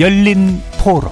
[0.00, 1.10] 열린 토론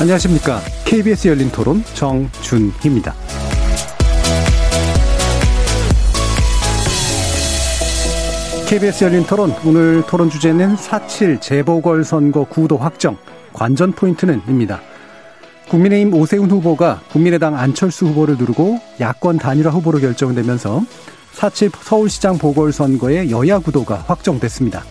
[0.00, 0.60] 안녕하십니까.
[0.86, 3.14] KBS 열린 토론 정준희입니다.
[8.70, 13.18] KBS 열린 토론 오늘 토론 주제는 4.7 재보궐선거 구도 확정
[13.52, 14.80] 관전 포인트는입니다.
[15.68, 20.80] 국민의힘 오세훈 후보가 국민의당 안철수 후보를 누르고 야권 단일화 후보로 결정되면서
[21.36, 24.84] 4.7 서울시장 보궐선거의 여야 구도가 확정됐습니다.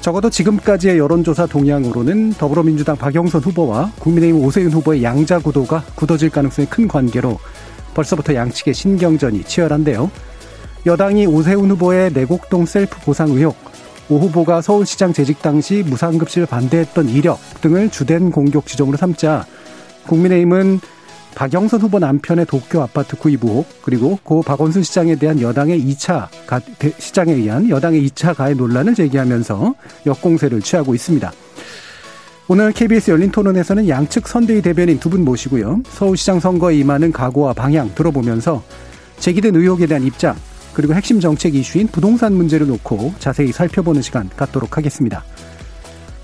[0.00, 6.88] 적어도 지금까지의 여론조사 동향으로는 더불어민주당 박영선 후보와 국민의힘 오세훈 후보의 양자 구도가 굳어질 가능성이 큰
[6.88, 7.38] 관계로
[7.94, 10.10] 벌써부터 양측의 신경전이 치열한데요.
[10.84, 13.54] 여당이 오세훈 후보의 내곡동 셀프 보상 의혹,
[14.08, 19.46] 오 후보가 서울시장 재직 당시 무상급식을 반대했던 이력 등을 주된 공격 지점으로 삼자
[20.08, 20.80] 국민의힘은
[21.34, 26.60] 박영선 후보 남편의 도쿄 아파트 구입 의혹 그리고 고 박원순 시장에 대한 여당의 2차 가,
[26.98, 29.74] 시장에 의한 여당의 2차 가해 논란을 제기하면서
[30.06, 31.32] 역공세를 취하고 있습니다.
[32.48, 35.82] 오늘 KBS 열린 토론에서는 양측 선대위 대변인 두 분 모시고요.
[35.88, 38.62] 서울시장 선거에 임하는 각오와 방향 들어보면서
[39.18, 40.36] 제기된 의혹에 대한 입장
[40.74, 45.24] 그리고 핵심 정책 이슈인 부동산 문제를 놓고 자세히 살펴보는 시간 갖도록 하겠습니다.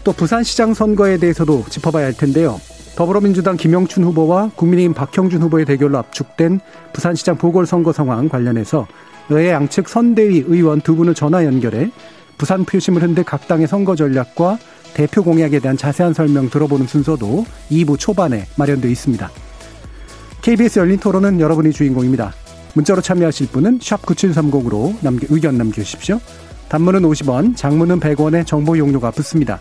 [0.04, 2.60] 또 부산시장 선거에 대해서도 짚어봐야 할 텐데요.
[2.98, 6.58] 더불어민주당 김영춘 후보와 국민의힘 박형준 후보의 대결로 압축된
[6.92, 8.88] 부산시장 보궐선거 상황 관련해서
[9.30, 11.92] 여야 양측 선대위 의원 두 분을 전화 연결해
[12.38, 14.58] 부산 표심을 흔들 각 당의 선거 전략과
[14.94, 19.30] 대표 공약에 대한 자세한 설명 들어보는 순서도 2부 초반에 마련되어 있습니다.
[20.42, 22.32] KBS 열린 토론은 여러분이 주인공입니다.
[22.74, 26.18] 문자로 참여하실 분은 9730으로 남겨, 의견 남겨주십시오.
[26.68, 29.60] 단문은 50원, 장문은 100원의 정보 용료가 붙습니다.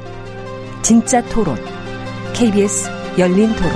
[0.81, 1.55] 진짜 토론.
[2.33, 3.71] KBS 열린 토론.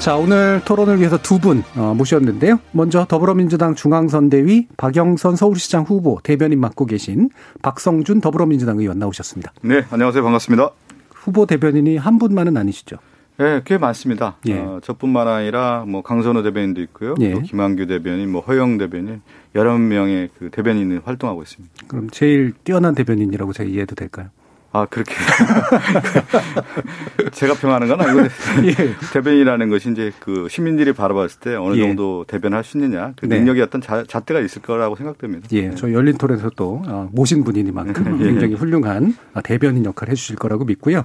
[0.00, 2.58] 자, 오늘 토론을 위해서 두분 어, 모셨는데요.
[2.72, 7.30] 먼저 더불어민주당 중앙선대위 박영선 서울시장 후보 대변인 맡고 계신
[7.62, 9.52] 박성준 더불어민주당 의원 나오셨습니다.
[9.62, 10.22] 네, 안녕하세요.
[10.24, 10.70] 반갑습니다.
[11.14, 12.96] 후보 대변인이 한 분만은 아니시죠?
[13.38, 14.36] 네, 꽤 많습니다.
[14.46, 14.58] 예.
[14.58, 17.14] 어, 저뿐만 아니라 뭐 강선호 대변인도 있고요.
[17.20, 17.32] 예.
[17.32, 19.22] 또 김한규 대변인, 뭐 허영 대변인
[19.54, 21.74] 여러 명의 그 대변인을 활동하고 있습니다.
[21.88, 24.28] 그럼 제일 뛰어난 대변인이라고 제가 이해해도 될까요?
[24.74, 25.14] 아, 그렇게.
[27.32, 28.20] 제가 평하는 건 아니고,
[28.64, 28.74] 예.
[29.12, 31.82] 대변이라는 것이 이제 그 시민들이 바라봤을 때 어느 예.
[31.82, 33.38] 정도 대변할 수 있느냐, 그 네.
[33.38, 35.46] 능력이 어떤 자, 잣대가 있을 거라고 생각됩니다.
[35.52, 35.74] 예, 네.
[35.74, 38.24] 저 열린 토론에서 또 어, 모신 분이니만큼 예.
[38.24, 41.04] 굉장히 훌륭한 대변인 역할을 해주실 거라고 믿고요.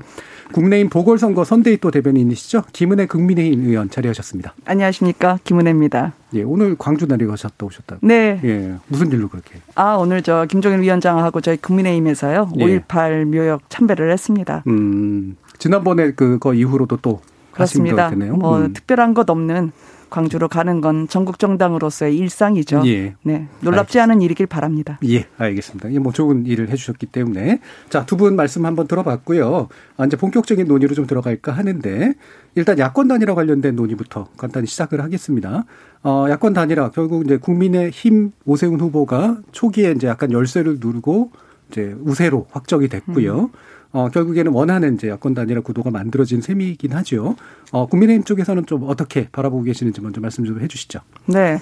[0.51, 2.63] 국민의힘 보궐선거 선대위 또 대변인이시죠?
[2.73, 4.53] 김은혜 국민의힘 의원 자리하셨습니다.
[4.65, 5.39] 안녕하십니까.
[5.43, 6.13] 김은혜입니다.
[6.33, 7.97] 예, 오늘 광주 내려가셨다 오셨다.
[8.01, 8.39] 네.
[8.43, 9.59] 예, 무슨 일로 그렇게?
[9.75, 12.51] 아, 오늘 저 김종인 위원장하고 저희 국민의힘에서요.
[12.57, 12.79] 예.
[12.79, 14.63] 5.18 묘역 참배를 했습니다.
[14.67, 17.21] 음, 지난번에 그거 이후로도 또
[17.51, 18.11] 그렇습니다.
[18.11, 18.73] 뭐 음.
[18.73, 19.71] 특별한 것 없는
[20.09, 22.83] 광주로 가는 건 전국 정당으로서의 일상이죠.
[22.85, 23.15] 예.
[23.23, 23.47] 네.
[23.61, 24.03] 놀랍지 알겠습니다.
[24.03, 24.99] 않은 일이길 바랍니다.
[25.05, 25.89] 예, 알겠습니다.
[25.99, 27.59] 뭐 좋은 일을 해주셨기 때문에
[27.89, 29.67] 자 두 분 말씀 한번 들어봤고요.
[29.97, 32.13] 아, 이제 본격적인 논의로 좀 들어갈까 하는데
[32.55, 35.65] 일단 야권 단일화 관련된 논의부터 간단히 시작을 하겠습니다.
[36.03, 41.31] 어, 야권 단일화 결국 이제 국민의힘 오세훈 후보가 초기에 이제 약간 열쇠를 누르고
[41.69, 43.39] 이제 우세로 확정이 됐고요.
[43.41, 43.49] 음.
[43.97, 47.35] 어, 결국에는 원하는 이제 야권 단일화 구도가 만들어진 셈이긴 하죠.
[47.71, 50.99] 어, 국민의힘 쪽에서는 좀 어떻게 바라보고 계시는지 먼저 말씀 좀 해주시죠.
[51.25, 51.57] 네.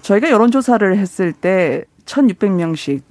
[0.00, 3.02] 저희가 여론조사를 했을 때 1,600명씩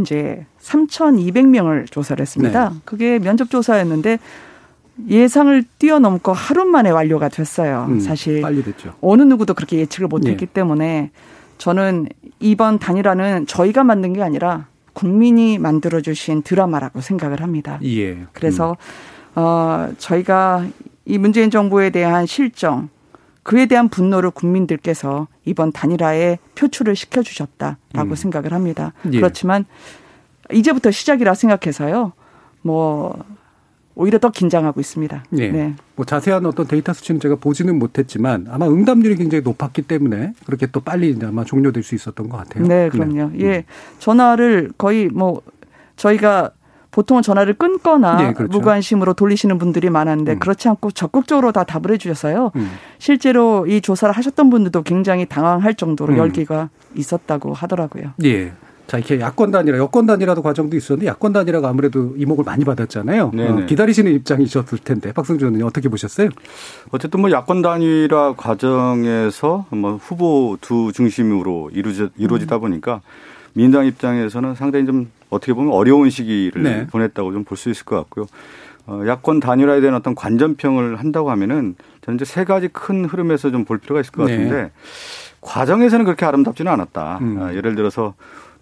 [0.00, 2.70] 이제 3,200명을 조사를 했습니다.
[2.70, 2.76] 네.
[2.86, 4.18] 그게 면접 조사였는데
[5.10, 7.88] 예상을 뛰어넘고 하루 만에 완료가 됐어요.
[7.90, 8.94] 음, 사실 빨리 됐죠.
[9.02, 10.52] 어느 누구도 그렇게 예측을 못했기 네.
[10.54, 11.10] 때문에
[11.58, 12.08] 저는
[12.40, 14.66] 이번 단일화는 저희가 만든 게 아니라
[14.98, 17.78] 국민이 만들어 주신 드라마라고 생각을 합니다.
[17.84, 18.26] 예.
[18.32, 19.32] 그래서 음.
[19.36, 20.66] 어 저희가
[21.04, 22.88] 이 문재인 정부에 대한 실정
[23.44, 28.14] 그에 대한 분노를 국민들께서 이번 단일화에 표출을 시켜 주셨다라고 음.
[28.16, 28.92] 생각을 합니다.
[29.12, 29.18] 예.
[29.18, 29.66] 그렇지만
[30.52, 32.12] 이제부터 시작이라 생각해서요.
[32.62, 33.24] 뭐
[33.98, 35.24] 오히려 더 긴장하고 있습니다.
[35.30, 35.50] 네.
[35.50, 35.74] 네.
[35.96, 40.78] 뭐 자세한 어떤 데이터 수치는 제가 보지는 못했지만 아마 응답률이 굉장히 높았기 때문에 그렇게 또
[40.78, 42.64] 빨리 아마 종료될 수 있었던 것 같아요.
[42.64, 43.32] 네, 그럼요.
[43.32, 43.40] 네.
[43.40, 43.64] 예.
[43.98, 45.42] 전화를 거의 뭐
[45.96, 46.52] 저희가
[46.92, 48.56] 보통은 전화를 끊거나 네, 그렇죠.
[48.56, 50.38] 무관심으로 돌리시는 분들이 많았는데 음.
[50.38, 52.52] 그렇지 않고 적극적으로 다 답을 해주셔서요.
[52.54, 52.70] 음.
[52.98, 56.18] 실제로 이 조사를 하셨던 분들도 굉장히 당황할 정도로 음.
[56.18, 58.12] 열기가 있었다고 하더라고요.
[58.24, 58.52] 예.
[58.88, 63.32] 자, 이렇게 야권 단일화, 여권 단일화도 과정도 있었는데 야권 단일화가 아무래도 이목을 많이 받았잖아요.
[63.36, 66.30] 어, 기다리시는 입장이셨을 텐데 박성준 의원님 어떻게 보셨어요?
[66.90, 72.60] 어쨌든 뭐 야권 단일화 과정에서 뭐 후보 두 중심으로 이루어지, 이루어지다 음.
[72.62, 73.02] 보니까
[73.52, 76.86] 민주당 입장에서는 상당히 좀 어떻게 보면 어려운 시기를 네.
[76.86, 78.24] 보냈다고 좀 볼 수 있을 것 같고요.
[78.86, 81.74] 어, 야권 단일화에 대한 어떤 관전평을 한다고 하면은
[82.06, 84.32] 저는 이제 세 가지 큰 흐름에서 좀 볼 필요가 있을 것 네.
[84.36, 84.70] 같은데 네.
[85.42, 87.18] 과정에서는 그렇게 아름답지는 않았다.
[87.20, 87.38] 음.
[87.42, 88.14] 아, 예를 들어서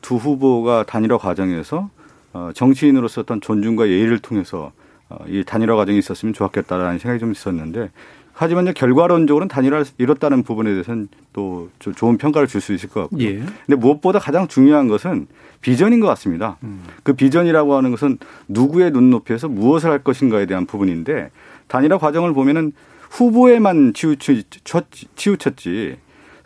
[0.06, 1.90] 두 후보가 단일화 과정에서
[2.32, 4.70] 어, 정치인으로서 어떤 존중과 예의를 통해서
[5.08, 7.90] 어, 이 단일화 과정이 있었으면 좋았겠다라는 생각이 좀 있었는데
[8.32, 13.20] 하지만 결과론적으로는 단일화를 이뤘다는 부분에 대해서는 또 좋은 평가를 줄 수 있을 것 같고요.
[13.20, 13.38] 예.
[13.38, 15.26] 근데 무엇보다 가장 중요한 것은
[15.60, 16.56] 비전인 것 같습니다.
[16.62, 16.84] 음.
[17.02, 21.30] 그 비전이라고 하는 것은 누구의 눈높이에서 무엇을 할 것인가에 대한 부분인데
[21.66, 22.72] 단일화 과정을 보면은
[23.10, 24.44] 후보에만 치우쳤지,
[25.16, 25.96] 치우쳤지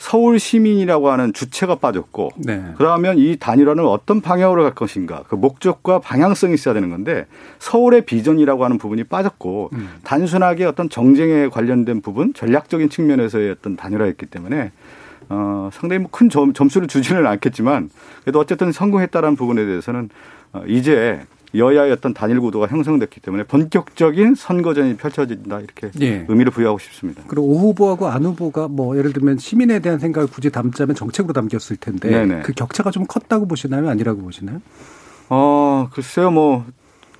[0.00, 2.64] 서울 시민이라고 하는 주체가 빠졌고 네.
[2.78, 7.26] 그러면 이 단일화는 어떤 방향으로 갈 것인가 그 목적과 방향성이 있어야 되는 건데
[7.58, 9.90] 서울의 비전이라고 하는 부분이 빠졌고 음.
[10.02, 14.72] 단순하게 어떤 정쟁에 관련된 부분 전략적인 측면에서의 어떤 단일화였기 때문에
[15.28, 17.90] 어, 상당히 뭐큰 점수를 주지는 않겠지만
[18.22, 20.08] 그래도 어쨌든 성공했다라는 부분에 대해서는
[20.54, 21.20] 어, 이제
[21.54, 26.24] 여야의 어떤 단일 구도가 형성됐기 때문에 본격적인 선거전이 펼쳐진다 이렇게 네.
[26.28, 27.22] 의미를 부여하고 싶습니다.
[27.26, 31.76] 그리고 오 후보하고 안 후보가 뭐 예를 들면 시민에 대한 생각을 굳이 담자면 정책으로 담겼을
[31.76, 32.42] 텐데 네네.
[32.42, 34.60] 그 격차가 좀 컸다고 보시나요, 아니라고 보시나요?
[35.28, 36.64] 어 글쎄요, 뭐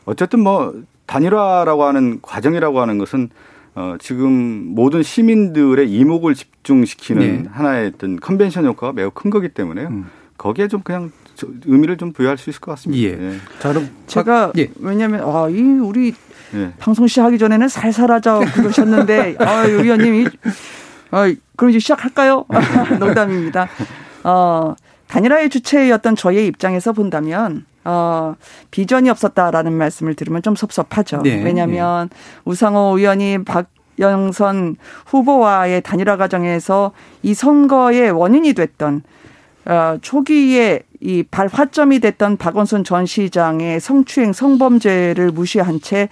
[0.05, 0.75] 어쨌든 뭐
[1.07, 3.31] 단일화라고 하는 과정이라고 하는 것은
[3.75, 4.31] 어, 지금
[4.75, 7.49] 모든 시민들의 이목을 집중시키는 네.
[7.51, 9.89] 하나의 어떤 컨벤션 효과가 매우 큰 거기 때문에요.
[9.89, 10.07] 음.
[10.39, 11.13] 거기에 좀 그냥
[11.67, 13.03] 의미를 좀 부여할 수 있을 것 같습니다.
[13.03, 13.33] 예.
[13.33, 13.37] 예.
[13.59, 14.71] 자, 그럼 제가 예.
[14.81, 16.15] 왜냐하면 아, 이 우리
[16.55, 16.73] 예.
[16.79, 20.27] 방송 시작하기 전에는 살살하자 그러셨는데 아, 의원님 이
[21.11, 22.47] 아, 그럼 이제 시작할까요?
[22.99, 23.69] 농담입니다.
[24.25, 24.75] 어,
[25.09, 28.37] 단일화의 주체였던 저의 입장에서 본다면 어,
[28.71, 31.23] 비전이 없었다라는 말씀을 들으면 좀 섭섭하죠.
[31.23, 31.43] 네.
[31.43, 32.17] 왜냐하면 네.
[32.45, 34.77] 우상호 의원이 박 영선
[35.07, 36.93] 후보와의 단일화 과정에서
[37.23, 39.03] 이 선거의 원인이 됐던
[39.67, 46.09] 어, 초기에 이 발화점이 됐던 박원순 전 시장의 성추행 성범죄를 무시한 채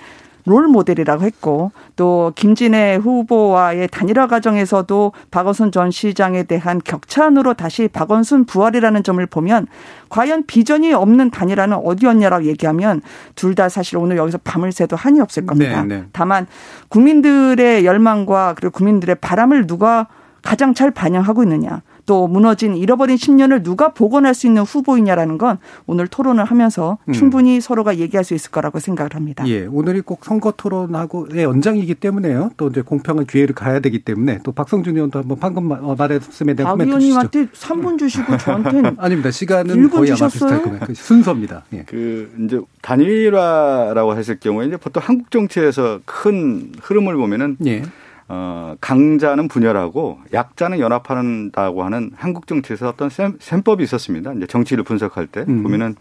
[0.48, 8.46] 롤 모델이라고 했고 또 김진애 후보와의 단일화 과정에서도 박원순 전 시장에 대한 격찬으로 다시 박원순
[8.46, 9.66] 부활이라는 점을 보면
[10.08, 13.02] 과연 비전이 없는 단일화는 어디였냐라고 얘기하면
[13.34, 15.82] 둘 다 사실 오늘 여기서 밤을 새도 한이 없을 겁니다.
[15.82, 16.04] 네, 네.
[16.12, 16.46] 다만
[16.90, 20.06] 국민들의 열망과 그리고 국민들의 바람을 누가
[20.42, 21.82] 가장 잘 반영하고 있느냐.
[22.08, 27.12] 또 무너진 잃어버린 10년을 누가 복원할 수 있는 후보이냐라는 건 오늘 토론을 하면서 음.
[27.12, 29.46] 충분히 서로가 얘기할 수 있을 거라고 생각을 합니다.
[29.46, 32.52] 예, 오늘이 꼭 선거 토론하고의 연장이기 때문에요.
[32.56, 36.98] 또 이제 공평한 기회를 가야 되기 때문에 또 박성준 의원도 한번 방금 말했음에 대한 코멘트
[36.98, 37.28] 주시죠.
[37.52, 39.30] 3분 주시고 저한테는 아닙니다.
[39.30, 40.86] 시간은 거의 아마 비슷할 겁니다.
[40.86, 41.64] 그 순서입니다.
[41.74, 41.82] 예.
[41.86, 47.82] 그 이제 단일화라고 했을 경우에 이제 보통 한국 정치에서 큰 흐름을 보면은 예.
[48.28, 54.34] 어, 강자는 분열하고 약자는 연합한다고 하는 한국 정치에서 어떤 셈, 셈법이 있었습니다.
[54.34, 55.62] 이제 정치를 분석할 때 음.
[55.62, 55.96] 보면은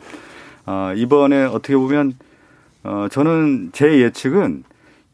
[0.65, 2.13] 어, 이번에 어떻게 보면
[2.83, 4.63] 어, 저는 제 예측은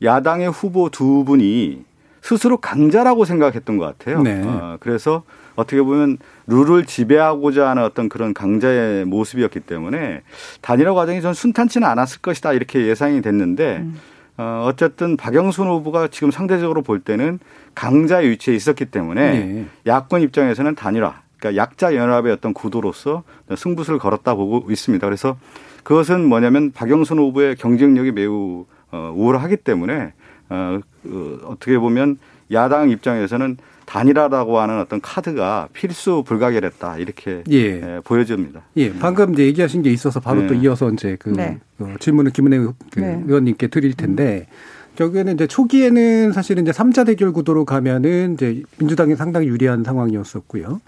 [0.01, 1.85] 야당의 후보 두 분이
[2.21, 4.21] 스스로 강자라고 생각했던 것 같아요.
[4.21, 4.41] 네.
[4.43, 5.23] 어, 그래서
[5.55, 6.17] 어떻게 보면
[6.47, 10.21] 룰을 지배하고자 하는 어떤 그런 강자의 모습이었기 때문에
[10.61, 13.99] 단일화 과정이 전 순탄치는 않았을 것이다 이렇게 예상이 됐는데 음.
[14.37, 17.39] 어, 어쨌든 박영순 후보가 지금 상대적으로 볼 때는
[17.75, 19.65] 강자 위치에 있었기 때문에 네.
[19.85, 23.23] 야권 입장에서는 단일화, 그러니까 약자 연합의 어떤 구도로서
[23.55, 25.05] 승부수를 걸었다 보고 있습니다.
[25.05, 25.37] 그래서
[25.83, 30.13] 그것은 뭐냐면 박영순 후보의 경쟁력이 매우 어, 우월하기 때문에
[30.49, 32.17] 어, 어, 어떻게 보면
[32.51, 37.57] 야당 입장에서는 단일화라고 하는 어떤 카드가 필수 불가결했다 이렇게 예.
[37.57, 38.61] 예, 보여집니다.
[38.77, 40.47] 예, 방금 이제 얘기하신 게 있어서 바로 네.
[40.47, 41.59] 또 이어서 이제 그, 네.
[41.77, 43.21] 그 질문을 김은혜 그 네.
[43.27, 44.47] 의원님께 드릴 텐데
[44.95, 50.81] 저기에는 이제 초기에는 사실은 이제 삼자 대결 구도로 가면은 이제 민주당이 상당히 유리한 상황이었었고요.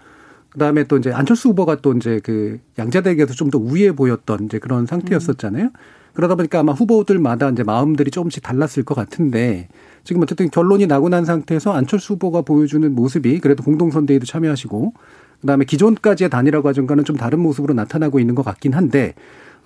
[0.51, 4.57] 그다음에 또 이제 안철수 후보가 또 이제 그 양자 대결에서 좀 더 우위에 보였던 이제
[4.59, 5.69] 그런 상태였었잖아요.
[6.13, 9.67] 그러다 보니까 아마 후보들마다 이제 마음들이 조금씩 달랐을 것 같은데
[10.05, 14.93] 지금 어쨌든 결론이 나고 난 상태에서 안철수 후보가 보여주는 모습이 그래도 공동선대위도 참여하시고
[15.41, 19.15] 그다음에 기존까지의 단일화 과정과는 좀 다른 모습으로 나타나고 있는 것 같긴 한데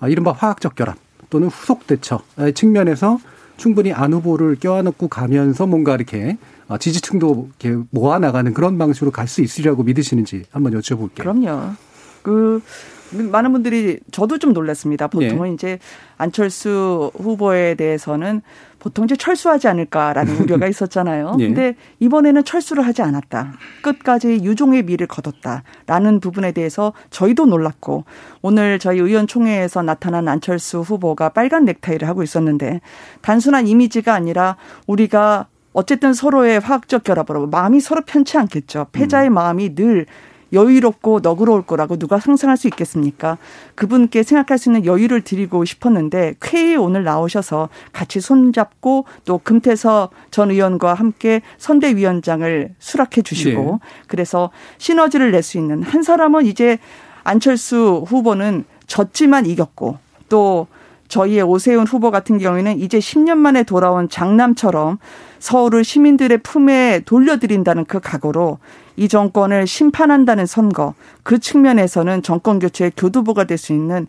[0.00, 0.96] 아, 이른바 화학적 결합
[1.28, 2.22] 또는 후속 대처
[2.54, 3.18] 측면에서
[3.56, 9.28] 충분히 안 후보를 껴안고 가면서 뭔가 이렇게 아, 지지층도 이렇게 모아 나가는 그런 방식으로 갈
[9.28, 11.16] 수 있으리라고 믿으시는지 한번 여쭤볼게요.
[11.16, 11.74] 그럼요.
[12.22, 12.62] 그
[13.12, 15.06] 많은 분들이 저도 좀 놀랐습니다.
[15.08, 15.54] 보통은 네.
[15.54, 15.78] 이제
[16.16, 18.42] 안철수 후보에 대해서는
[18.78, 21.36] 보통 이제 철수하지 않을까라는 우려가 있었잖아요.
[21.36, 21.46] 네.
[21.46, 23.52] 근데 이번에는 철수를 하지 않았다.
[23.82, 28.04] 끝까지 유종의 미를 거뒀다라는 부분에 대해서 저희도 놀랐고
[28.42, 32.80] 오늘 저희 의원총회에서 나타난 안철수 후보가 빨간 넥타이를 하고 있었는데
[33.20, 38.88] 단순한 이미지가 아니라 우리가 어쨌든 서로의 화학적 결합으로 마음이 서로 편치 않겠죠.
[38.92, 39.34] 패자의 음.
[39.34, 40.06] 마음이 늘
[40.52, 43.38] 여유롭고 너그러울 거라고 누가 상상할 수 있겠습니까?
[43.74, 50.50] 그분께 생각할 수 있는 여유를 드리고 싶었는데 쾌히 오늘 나오셔서 같이 손잡고 또 금태서 전
[50.50, 53.88] 의원과 함께 선대위원장을 수락해 주시고 네.
[54.06, 56.78] 그래서 시너지를 낼 수 있는 한 사람은 이제
[57.24, 60.66] 안철수 후보는 졌지만 이겼고 또
[61.08, 64.98] 저희의 오세훈 후보 같은 경우에는 이제 10년 만에 돌아온 장남처럼
[65.38, 68.58] 서울을 시민들의 품에 돌려드린다는 그 각오로
[69.00, 70.92] 이 정권을 심판한다는 선거
[71.22, 74.06] 그 측면에서는 정권 교체의 교두보가 될 수 있는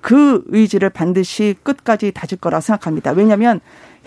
[0.00, 3.10] 그 의지를 반드시 끝까지 다질 거라 생각합니다.
[3.12, 3.60] 왜냐하면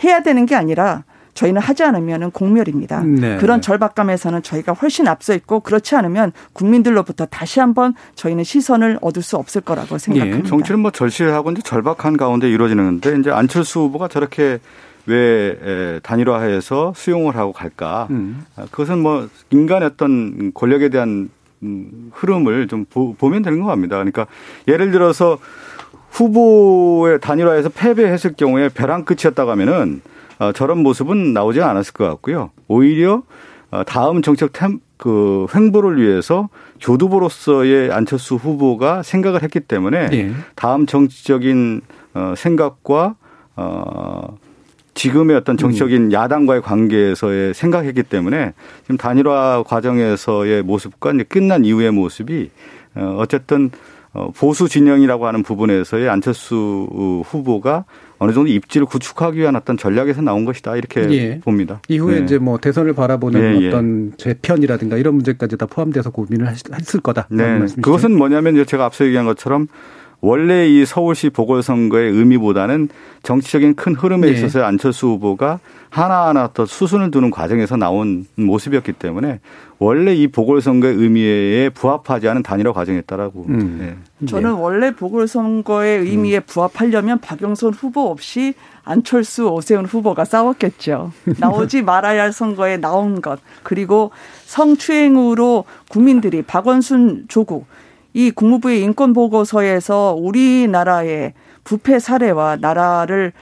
[0.04, 1.04] 해야 되는 게 아니라
[1.36, 3.02] 저희는 하지 않으면 공멸입니다.
[3.02, 3.38] 네.
[3.38, 3.62] 그런 네.
[3.62, 9.62] 절박감에서는 저희가 훨씬 앞서 있고 그렇지 않으면 국민들로부터 다시 한번 저희는 시선을 얻을 수 없을
[9.62, 10.46] 거라고 생각합니다.
[10.46, 10.50] 예.
[10.50, 14.60] 정치는 뭐 절실하고 이제 절박한 가운데 이루어지는데 이제 안철수 후보가 저렇게
[15.06, 18.08] 왜 단일화해서 수용을 하고 갈까?
[18.12, 18.46] 음.
[18.56, 21.30] 아, 그것은 뭐 인간의 어떤 권력에 대한
[21.64, 23.98] 음, 흐름을 좀 보, 면 되는 것 같습니다.
[23.98, 24.28] 그러니까
[24.68, 25.38] 예를 들어서
[26.12, 30.02] 후보의 단일화에서 패배했을 경우에 벼랑 끝이었다고 하면은
[30.40, 32.52] 어, 저런 모습은 나오지 않았을 것 같고요.
[32.68, 33.24] 오히려
[33.72, 36.50] 어, 다음 정책 템, 그 횡보를 위해서
[36.82, 40.32] 교두보로서의 안철수 후보가 생각을 했기 때문에 예.
[40.56, 41.82] 다음 정치적인
[42.14, 43.16] 어, 생각과
[43.56, 44.38] 어,
[44.94, 46.12] 지금의 어떤 정치적인 음.
[46.12, 52.50] 야당과의 관계에서의 생각했기 때문에 지금 단일화 과정에서의 모습과 이제 끝난 이후의 모습이
[52.96, 53.72] 어, 어쨌든
[54.14, 57.86] 어, 보수 진영이라고 하는 부분에서의 안철수 후보가
[58.20, 61.40] 어느 정도 입지를 구축하기 위한 어떤 전략에서 나온 것이다 이렇게 예.
[61.40, 61.82] 봅니다.
[61.90, 62.24] 이후에 네.
[62.24, 63.68] 이제 뭐 대선을 바라보는 예, 예.
[63.68, 67.28] 어떤 재편이라든가 이런 문제까지 다 포함돼서 고민을 했을 거다.
[67.30, 67.60] 네.
[67.82, 69.68] 그것은 뭐냐면 제가 앞서 얘기한 것처럼
[70.26, 72.88] 원래 이 서울시 보궐선거의 의미보다는
[73.24, 74.34] 정치적인 큰 흐름에 네.
[74.34, 79.42] 있어서 안철수 후보가 하나하나 더 수순을 두는 과정에서 나온 모습이었기 때문에
[79.80, 83.46] 원래 이 보궐선거의 의미에 부합하지 않은 단일화 과정이었다라고.
[83.50, 83.78] 음.
[83.82, 84.28] 네.
[84.28, 86.42] 저는 원래 보궐선거의 의미에 음.
[86.48, 88.54] 부합하려면 박영선 후보 없이
[88.86, 91.12] 안철수 오세훈 후보가 싸웠겠죠.
[91.38, 94.12] 나오지 말아야 할 선거에 나온 것 그리고
[94.46, 97.66] 성추행으로 국민들이 박원순 조국
[98.14, 103.34] 이 국무부의 인권 보고서에서 우리나라의 부패 사례와 나라를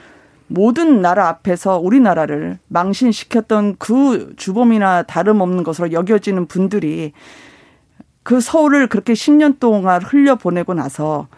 [0.46, 7.12] 모든 나라 앞에서 우리나라를 망신시켰던 그 주범이나 다름없는 것으로 여겨지는 분들이
[8.22, 11.28] 그 서울을 그렇게 10년 동안 흘려보내고 나서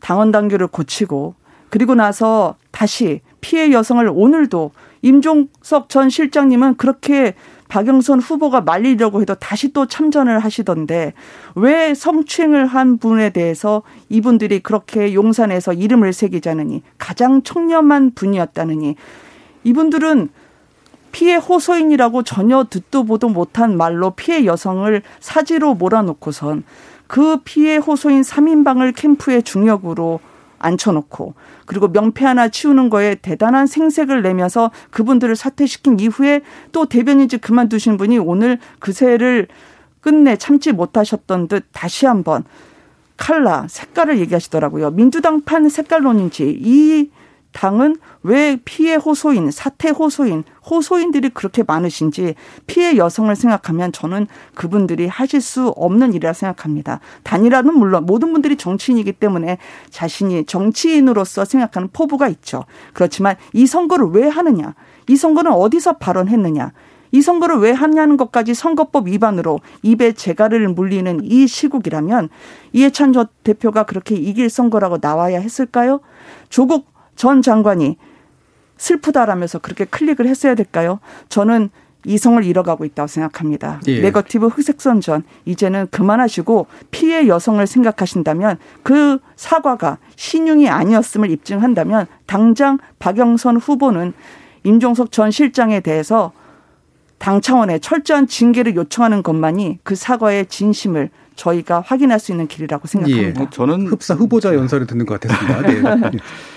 [0.00, 1.34] 당원 당규를 고치고
[1.70, 4.70] 그리고 나서 다시 피해 여성을 오늘도
[5.02, 7.34] 임종석 전 실장님은 그렇게
[7.68, 11.14] 박영선 후보가 말리려고 해도 다시 또 참전을 하시던데
[11.54, 18.96] 왜 성추행을 한 분에 대해서 이분들이 그렇게 용산에서 이름을 새기자느니 가장 청렴한 분이었다느니
[19.64, 20.28] 이분들은
[21.12, 26.64] 피해 호소인이라고 전혀 듣도 보도 못한 말로 피해 여성을 사지로 몰아놓고선
[27.06, 30.20] 그 피해 호소인 3인방을 캠프의 중역으로
[30.58, 31.34] 앉혀놓고
[31.66, 38.18] 그리고 명패 하나 치우는 거에 대단한 생색을 내면서 그분들을 사퇴시킨 이후에 또 대변인직 그만두신 분이
[38.18, 39.48] 오늘 그새를
[40.00, 42.44] 끝내 참지 못하셨던 듯 다시 한번
[43.16, 44.90] 칼라 색깔을 얘기하시더라고요.
[44.90, 47.10] 민주당판 색깔론인지 이
[47.56, 52.34] 당은 왜 피해 호소인, 사퇴 호소인, 호소인들이 그렇게 많으신지
[52.66, 57.00] 피해 여성을 생각하면 저는 그분들이 하실 수 없는 일이라 생각합니다.
[57.22, 59.56] 단일화는 물론 모든 분들이 정치인이기 때문에
[59.88, 62.66] 자신이 정치인으로서 생각하는 포부가 있죠.
[62.92, 64.74] 그렇지만 이 선거를 왜 하느냐?
[65.08, 66.72] 이 선거는 어디서 발언했느냐?
[67.10, 72.28] 이 선거를 왜 하냐는 것까지 선거법 위반으로 입에 재갈을 물리는 이 시국이라면
[72.74, 76.00] 이해찬 전 대표가 그렇게 이길 선거라고 나와야 했을까요?
[76.50, 77.96] 조국 전 장관이
[78.78, 81.00] 슬프다라면서 그렇게 클릭을 했어야 될까요?
[81.28, 81.70] 저는
[82.04, 83.80] 이성을 잃어가고 있다고 생각합니다.
[83.88, 84.00] 예.
[84.00, 94.12] 네거티브 흑색선전 이제는 그만하시고 피해 여성을 생각하신다면 그 사과가 신용이 아니었음을 입증한다면 당장 박영선 후보는
[94.62, 96.32] 임종석 전 실장에 대해서
[97.18, 103.40] 당 차원의 철저한 징계를 요청하는 것만이 그 사과의 진심을 저희가 확인할 수 있는 길이라고 생각합니다.
[103.42, 103.46] 예.
[103.50, 105.62] 저는 흡사 후보자 연설을 듣는 것 같았습니다.
[106.10, 106.18] 네.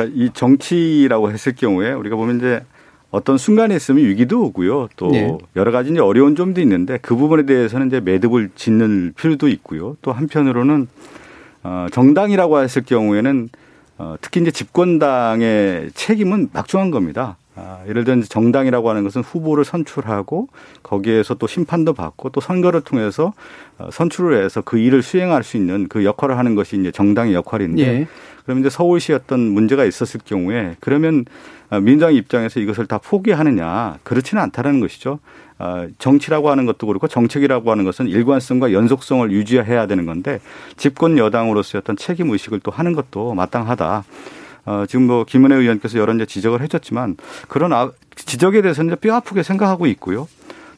[0.00, 2.62] 그러니까 이 정치라고 했을 경우에 우리가 보면 이제
[3.10, 4.88] 어떤 순간에 있으면 위기도 오고요.
[4.96, 5.36] 또 네.
[5.56, 9.96] 여러 가지 이제 어려운 점도 있는데 그 부분에 대해서는 이제 매듭을 짓는 필요도 있고요.
[10.00, 10.88] 또 한편으로는
[11.62, 13.48] 어, 정당이라고 했을 경우에는
[13.98, 17.36] 어, 특히 이제 집권당의 책임은 막중한 겁니다.
[17.56, 20.48] 아, 예를 들어 정당이라고 하는 것은 후보를 선출하고
[20.82, 23.34] 거기에서 또 심판도 받고 또 선거를 통해서
[23.76, 27.82] 어, 선출을 해서 그 일을 수행할 수 있는 그 역할을 하는 것이 이제 정당의 역할인데
[27.82, 28.06] 예.
[28.50, 31.24] 그러면 이제 서울시 어떤 문제가 있었을 경우에 그러면
[31.70, 35.20] 어, 민주당 입장에서 이것을 다 포기하느냐 그렇지는 않다는 것이죠.
[35.60, 40.40] 어, 정치라고 하는 것도 그렇고 정책이라고 하는 것은 일관성과 연속성을 유지해야 되는 건데
[40.76, 44.04] 집권 여당으로서의 어떤 책임 의식을 또 하는 것도 마땅하다.
[44.66, 49.44] 어, 지금 뭐 김은혜 의원께서 여러 이제 지적을 해줬지만 그런 아, 지적에 대해서는 뼈 아프게
[49.44, 50.26] 생각하고 있고요.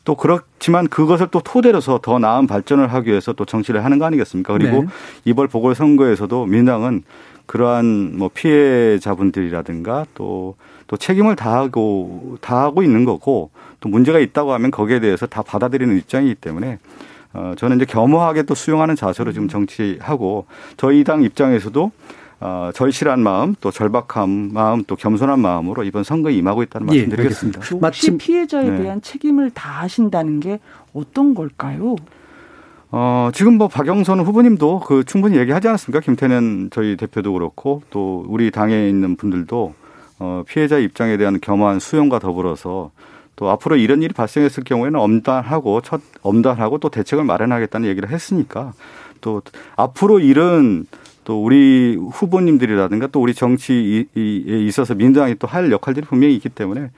[0.04, 4.52] 또 그렇지만 그것을 또 토대로서 더 나은 발전을 하기 위해서 또 정치를 하는 거 아니겠습니까?
[4.52, 4.88] 그리고 네.
[5.24, 7.04] 이번 보궐선거에서도 민당은
[7.52, 10.56] 그러한 뭐 피해자분들이라든가 또,
[10.86, 16.36] 또 책임을 다하고, 다하고 있는 거고 또 문제가 있다고 하면 거기에 대해서 다 받아들이는 입장이기
[16.36, 16.78] 때문에
[17.34, 20.46] 어, 저는 이제 겸허하게 또 수용하는 자세로 지금 정치하고
[20.78, 21.92] 저희 당 입장에서도
[22.40, 27.58] 어, 절실한 마음, 또 절박한 마음, 또 겸손한 마음으로 이번 선거에 임하고 있다는 예, 말씀드리겠습니다.
[27.58, 28.82] 혹시 마침 피해자에 네.
[28.82, 30.58] 대한 책임을 다하신다는 게
[30.94, 31.96] 어떤 걸까요?
[32.94, 36.00] 어, 지금 뭐 박영선 후보님도 그 충분히 얘기하지 않았습니까?
[36.00, 39.74] 김태년 저희 대표도 그렇고 또 우리 당에 있는 분들도
[40.18, 42.90] 어, 피해자 입장에 대한 겸허한 수용과 더불어서
[43.34, 48.74] 또 앞으로 이런 일이 발생했을 경우에는 엄단하고 첫 엄단하고 또 대책을 마련하겠다는 얘기를 했으니까
[49.22, 49.40] 또
[49.74, 50.84] 앞으로 이런
[51.24, 56.90] 또 우리 후보님들이라든가 또 우리 정치에 있어서 민주당이 또 할 역할들이 분명히 있기 때문에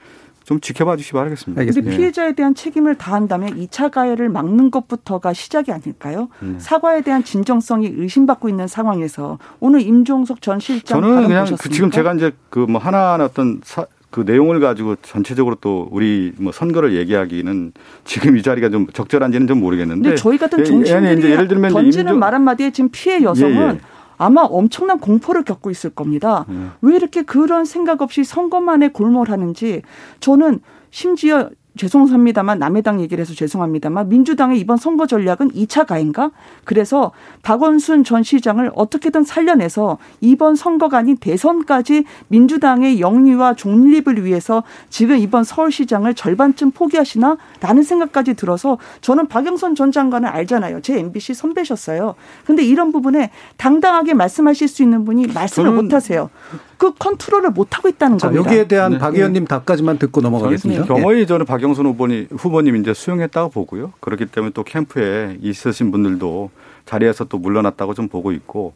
[0.45, 1.63] 좀 지켜봐 주시기 바라겠습니다.
[1.63, 1.97] 그런데 예.
[1.97, 6.29] 피해자에 대한 책임을 다한다면 2차 가해를 막는 것부터가 시작이 아닐까요?
[6.39, 6.55] 네.
[6.59, 12.13] 사과에 대한 진정성이 의심받고 있는 상황에서 오늘 임종석 전 실장 저는 그냥 그 지금 제가
[12.13, 17.73] 이제 그 뭐 하나하나 어떤 사, 그 내용을 가지고 전체적으로 또 우리 뭐 선거를 얘기하기는
[18.03, 20.09] 지금 이 자리가 좀 적절한지는 좀 모르겠는데.
[20.09, 22.19] 근데 저희 같은 정치인들이 예, 예, 예를 들면 던지는 임종...
[22.19, 23.79] 말 한마디에 지금 피해 여성은 예, 예.
[24.17, 26.45] 아마 엄청난 공포를 겪고 있을 겁니다.
[26.49, 26.71] 음.
[26.81, 29.81] 왜 이렇게 그런 생각 없이 선거만에 골몰하는지
[30.19, 36.31] 저는 심지어 죄송합니다만 남의 당 얘기를 해서 죄송합니다만 민주당의 이번 선거 전략은 2차 가인가?
[36.63, 37.11] 그래서
[37.43, 45.43] 박원순 전 시장을 어떻게든 살려내서 이번 선거가 아닌 대선까지 민주당의 영리와 중립을 위해서 지금 이번
[45.43, 47.37] 서울시장을 절반쯤 포기하시나?
[47.61, 50.81] 라는 생각까지 들어서 저는 박영선 전 장관을 알잖아요.
[50.81, 52.15] 제 MBC 선배셨어요.
[52.45, 56.29] 근데 이런 부분에 당당하게 말씀하실 수 있는 분이 말씀을 못 하세요.
[56.77, 58.49] 그 컨트롤을 못 하고 있다는 자, 겁니다.
[58.49, 58.97] 여기에 대한 네.
[58.97, 60.85] 박 의원님 답까지만 듣고 넘어가겠습니다.
[60.85, 61.25] 경호이 예.
[61.25, 63.93] 저는 박영선 후보님 후보님 이제 수용했다고 보고요.
[63.99, 66.49] 그렇기 때문에 또 캠프에 있으신 분들도
[66.85, 68.73] 자리에서 또 물러났다고 좀 보고 있고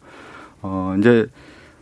[0.62, 1.28] 어 이제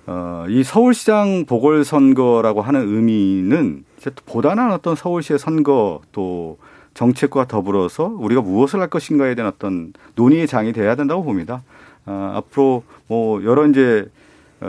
[0.08, 6.58] 어 이 서울시장 보궐선거라고 하는 의미는 이제 또 보다는 어떤 서울시의 선거 또
[6.94, 11.62] 정책과 더불어서 우리가 무엇을 할 것인가에 대한 어떤 논의의 장이 돼야 된다고 봅니다.
[12.06, 14.10] 어, 앞으로 뭐 여러 이제 어,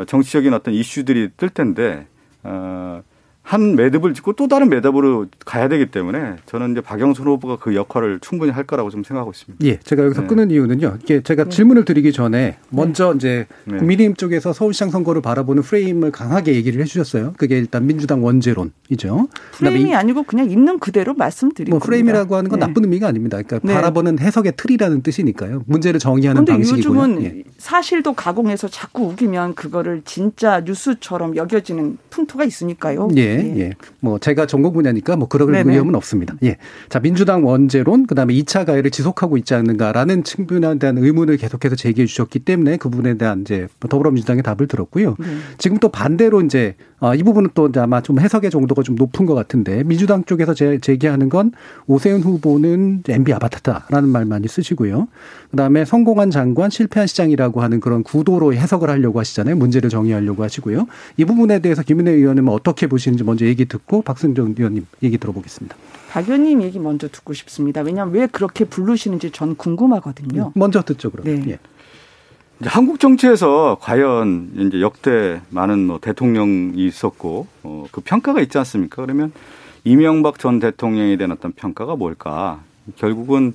[0.06, 2.06] 정치적인 어떤 이슈들이 뜰 텐데
[2.42, 3.02] 어,
[3.48, 8.20] 한 매듭을 짓고 또 다른 매듭으로 가야 되기 때문에 저는 이제 박영선 후보가 그 역할을
[8.20, 9.64] 충분히 할 거라고 좀 생각하고 있습니다.
[9.64, 10.26] 예, 제가 여기서 네.
[10.26, 10.98] 끊은 이유는요.
[11.02, 11.50] 이게 제가 네.
[11.50, 13.16] 질문을 드리기 전에 먼저 네.
[13.16, 13.78] 이제 네.
[13.78, 17.32] 국민의힘 쪽에서 서울시장 선거를 바라보는 프레임을 강하게 얘기를 해주셨어요.
[17.38, 19.28] 그게 일단 민주당 원제론이죠.
[19.52, 22.66] 프레임이 아니고 그냥 있는 그대로 말씀드린 뭐 프레임이라고 하는 건 네.
[22.66, 23.40] 나쁜 의미가 아닙니다.
[23.40, 23.72] 그러니까 네.
[23.72, 25.62] 바라보는 해석의 틀이라는 뜻이니까요.
[25.64, 27.00] 문제를 정의하는 방식이고요.
[27.00, 27.44] 요즘은 예.
[27.56, 33.08] 사실도 가공해서 자꾸 우기면 그거를 진짜 뉴스처럼 여겨지는 풍토가 있으니까요.
[33.16, 33.37] 예.
[33.40, 33.60] 예.
[33.60, 33.72] 예.
[34.00, 35.72] 뭐 제가 전공 분야니까 뭐 그럴 네네.
[35.72, 36.34] 위험은 없습니다.
[36.42, 36.56] 예.
[36.88, 42.40] 자, 민주당 원제론 그다음에 2차 가해를 지속하고 있지 않는가라는 측면에 대한 의문을 계속해서 제기해 주셨기
[42.40, 45.16] 때문에 그 부분에 대한 이제 더불어민주당의 답을 들었고요.
[45.18, 45.26] 네.
[45.58, 49.34] 지금 또 반대로 이제 어, 이 부분은 또 아마 좀 해석의 정도가 좀 높은 것
[49.34, 51.52] 같은데 민주당 쪽에서 제, 제기하는 건
[51.86, 55.06] 오세훈 후보는 MB 아바타다라는 말 많이 쓰시고요.
[55.52, 59.56] 그다음에 성공한 장관 실패한 시장이라고 하는 그런 구도로 해석을 하려고 하시잖아요.
[59.56, 60.86] 문제를 정의하려고 하시고요.
[61.16, 65.76] 이 부분에 대해서 김은혜 의원은 어떻게 보시는지 먼저 얘기 듣고 박승정 의원님 얘기 들어보겠습니다.
[66.10, 67.82] 박 의원님 얘기 먼저 듣고 싶습니다.
[67.82, 70.52] 왜냐하면 왜 그렇게 부르시는지 전 궁금하거든요.
[70.54, 71.26] 먼저 듣죠, 그럼.
[71.26, 71.52] 네.
[71.52, 71.58] 예.
[72.60, 79.02] 이제 한국 정치에서 과연 이제 역대 많은 뭐 대통령이 있었고 어, 그 평가가 있지 않습니까?
[79.02, 79.32] 그러면
[79.84, 82.60] 이명박 전 대통령에 대한 어떤 평가가 뭘까?
[82.96, 83.52] 결국은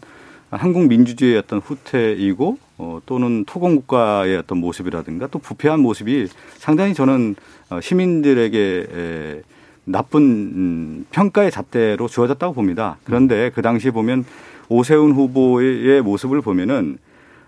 [0.50, 7.36] 한국 민주주의의 어떤 후퇴이고 어, 또는 토공국가의 어떤 모습이라든가 또 부패한 모습이 상당히 저는
[7.72, 9.42] 어, 시민들에게 에,
[9.84, 12.96] 나쁜 음, 평가의 잣대로 주어졌다고 봅니다.
[13.04, 14.24] 그런데 그 당시에 보면
[14.70, 17.00] 오세훈 후보의 모습을 보면은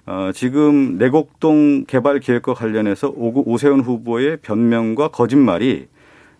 [0.07, 5.87] 어, 지금 내곡동 개발 계획과 관련해서 오세훈 후보의 변명과 거짓말이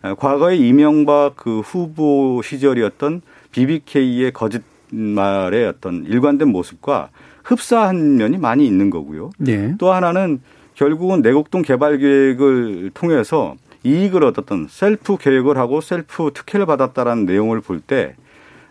[0.04, 7.10] 어, 과거의 이명박 그 후보 시절이었던 BBK의 거짓말의 어떤 일관된 모습과
[7.44, 9.32] 흡사한 면이 많이 있는 거고요.
[9.38, 9.76] 네.
[9.80, 10.42] 또 하나는
[10.76, 18.16] 결국은 내곡동 개발 계획을 통해서 이익을 얻었던 셀프 계획을 하고 셀프 특혜를 받았다라는 내용을 볼때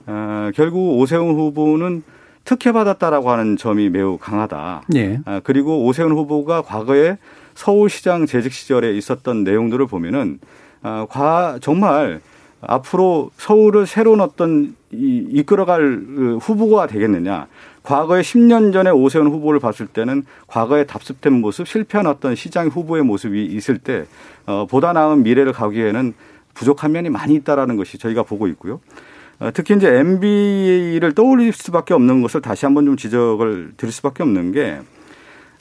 [0.07, 2.03] 어, 결국 오세훈 후보는
[2.45, 4.83] 특혜 받았다라고 하는 점이 매우 강하다.
[4.95, 5.21] 예.
[5.25, 7.17] 아, 그리고 오세훈 후보가 과거에
[7.55, 10.39] 서울시장 재직 시절에 있었던 내용들을 보면은
[10.83, 12.21] 아, 과 정말
[12.61, 17.47] 앞으로 서울을 새로운 어떤 이, 이끌어갈 그 후보가 되겠느냐.
[17.83, 23.45] 과거에 10년 전에 오세훈 후보를 봤을 때는 과거에 답습된 모습, 실패한 어떤 시장 후보의 모습이
[23.45, 24.07] 있을 때
[24.47, 26.15] 어, 보다 나은 미래를 가기에는
[26.55, 28.81] 부족한 면이 많이 있다라는 것이 저희가 보고 있고요.
[29.41, 34.53] 어, 특히 이제 MB를 떠올릴 수밖에 없는 것을 다시 한번 좀 지적을 드릴 수밖에 없는
[34.53, 34.81] 게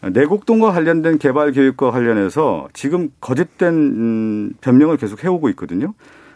[0.01, 5.93] 내곡동과 관련된 개발 계획과 관련해서 지금 거짓된 음, 변명을 계속 해오고 있거든요.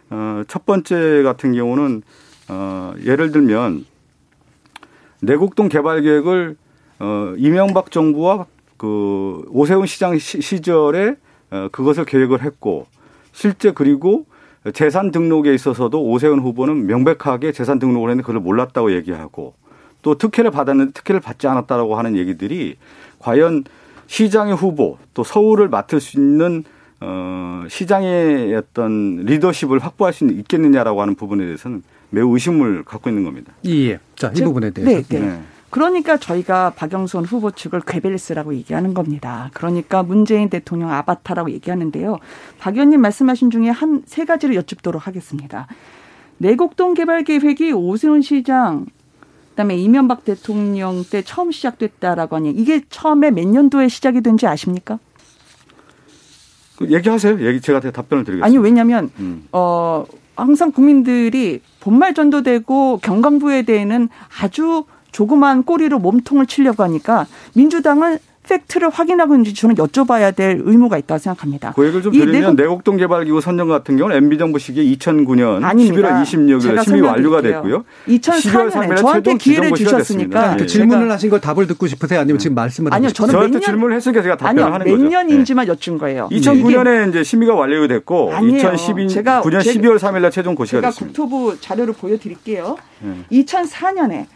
[0.09, 2.01] 어, 첫 번째 같은 경우는
[2.49, 3.85] 어, 예를 들면
[5.21, 6.55] 내곡동 개발 계획을
[6.99, 8.45] 어, 이명박 정부와
[8.77, 11.15] 그 오세훈 시장 시절에
[11.51, 12.87] 어, 그것을 계획을 했고
[13.33, 14.25] 실제 그리고
[14.73, 19.53] 재산 등록에 있어서도 오세훈 후보는 명백하게 재산 등록을 했는데 그걸 몰랐다고 얘기하고
[20.01, 22.77] 또 특혜를 받았는데 특혜를 받지 않았다라고 하는 얘기들이
[23.19, 23.63] 과연
[24.07, 26.63] 시장의 후보 또 서울을 맡을 수 있는
[26.99, 33.53] 어 시장의 어떤 리더십을 확보할 수 있겠느냐라고 하는 부분에 대해서는 매우 의심을 갖고 있는 겁니다.
[33.65, 33.99] 예.
[34.15, 35.07] 자, 이 부분에 대해서.
[35.09, 35.19] 네, 네.
[35.19, 35.41] 네.
[35.69, 39.49] 그러니까 저희가 박영선 후보 측을 괴벨스라고 얘기하는 겁니다.
[39.53, 42.19] 그러니까 문재인 대통령 아바타라고 얘기하는데요.
[42.59, 45.67] 박 의원님 말씀하신 중에 한 세 가지를 여쭙도록 하겠습니다.
[46.37, 48.85] 내곡동 개발 계획이 오세훈 시장
[49.49, 54.99] 그다음에 이명박 대통령 때 처음 시작됐다라고 하니 이게 처음에 몇 년도에 시작이 된지 아십니까?
[56.77, 57.41] 그 얘기하세요.
[57.45, 58.45] 얘기 제가 답변을 드리겠습니다.
[58.45, 59.47] 아니 왜냐하면 음.
[59.51, 64.09] 어 항상 국민들이 본말 전도되고 경강부에 대해는
[64.41, 64.85] 아주
[65.17, 67.25] 조그만 꼬리로 몸통을 치려고 하니까
[67.55, 71.73] 민주당은 팩트를 확인하고 있는지 저는 여쭤봐야 될 의무가 있다고 생각합니다.
[71.75, 76.23] 그 얘기를 좀 드리면 내곡동 개발기구 선정 같은 경우는 MB정부 시기에 2009년 아닙니다.
[76.23, 77.83] 11월 26일 심의 완료가 됐고요.
[78.07, 82.19] 2004년에 저한테 기회를 주셨으니까 그 질문을 하신 걸 답을 듣고 싶으세요?
[82.19, 83.09] 아니면 지금 말씀을 아니요.
[83.09, 84.97] 저는 저한테 질문을 했으니까 제가 답변을 하는 거죠.
[84.97, 85.71] 몇 년인지만 네.
[85.71, 86.29] 여쭌 거예요.
[86.31, 88.71] 2009년에 이제 심의가 완료가 됐고 아니에요.
[88.71, 91.21] 2012년 제가 9년 12월 3일 날 최종 고시가 제가 됐습니다.
[91.21, 92.77] 국토부 자료를 보여드릴게요.
[93.01, 93.43] 네.
[93.43, 94.27] 2004년에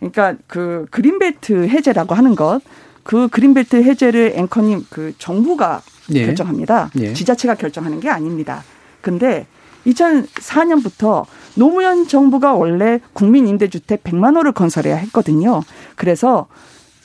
[0.00, 2.60] 그러니까 그 그린벨트 해제라고 하는 것,
[3.02, 5.82] 그 그린벨트 해제를 앵커님 그 정부가
[6.12, 6.26] 예.
[6.26, 6.90] 결정합니다.
[6.98, 7.12] 예.
[7.12, 8.64] 지자체가 결정하는 게 아닙니다.
[9.00, 9.46] 근데
[9.86, 15.62] 2004년부터 노무현 정부가 원래 국민 임대주택 100만 호를 건설해야 했거든요.
[15.96, 16.46] 그래서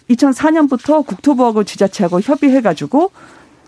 [0.09, 3.11] 2004년부터 국토부하고 지자체하고 협의해가지고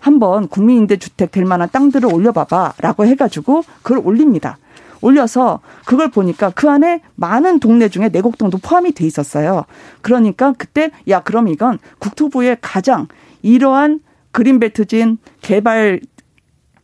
[0.00, 4.58] 한번 국민 임대주택 될 만한 땅들을 올려봐봐라고 해가지고 그걸 올립니다.
[5.00, 9.64] 올려서 그걸 보니까 그 안에 많은 동네 중에 내곡동도 포함이 돼 있었어요.
[10.00, 13.08] 그러니까 그때 야 그럼 이건 국토부의 가장
[13.42, 14.00] 이러한
[14.32, 16.00] 그린벨트진 개발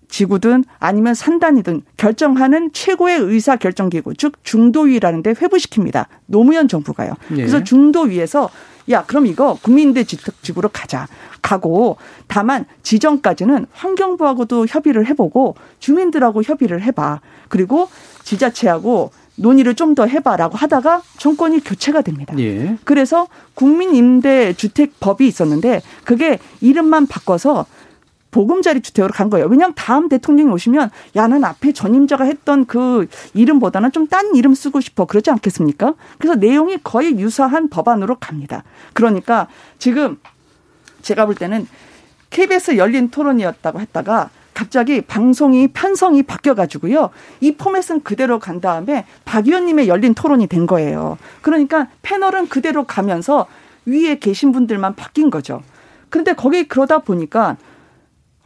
[0.08, 6.06] 지구든 아니면 산단이든 결정하는 최고의 의사 결정 기구 즉 중도위라는데 회부시킵니다.
[6.26, 7.14] 노무현 정부가요.
[7.32, 7.36] 예.
[7.36, 8.48] 그래서 중도위에서
[8.90, 11.06] 야 그럼 이거 국민대 주택지구로 가자.
[11.42, 17.20] 가고 다만 지정까지는 환경부하고도 협의를 해보고 주민들하고 협의를 해봐.
[17.48, 17.88] 그리고
[18.22, 22.34] 지자체하고 논의를 좀 더 해봐라고 하다가 정권이 교체가 됩니다.
[22.38, 22.76] 예.
[22.84, 27.66] 그래서 국민임대주택법이 있었는데 그게 이름만 바꿔서
[28.34, 29.46] 보금자리 주택으로 간 거예요.
[29.46, 35.06] 왜냐하면 다음 대통령이 오시면 야는 앞에 전임자가 했던 그 이름보다는 좀 딴 이름 쓰고 싶어
[35.06, 35.94] 그러지 않겠습니까?
[36.18, 38.64] 그래서 내용이 거의 유사한 법안으로 갑니다.
[38.92, 40.18] 그러니까 지금
[41.00, 41.66] 제가 볼 때는
[42.30, 47.10] KBS 열린 토론이었다고 했다가 갑자기 방송이 편성이 바뀌어가지고요.
[47.40, 51.18] 이 포맷은 그대로 간 다음에 박 의원님의 열린 토론이 된 거예요.
[51.40, 53.46] 그러니까 패널은 그대로 가면서
[53.86, 55.62] 위에 계신 분들만 바뀐 거죠.
[56.10, 57.56] 그런데 거기 그러다 보니까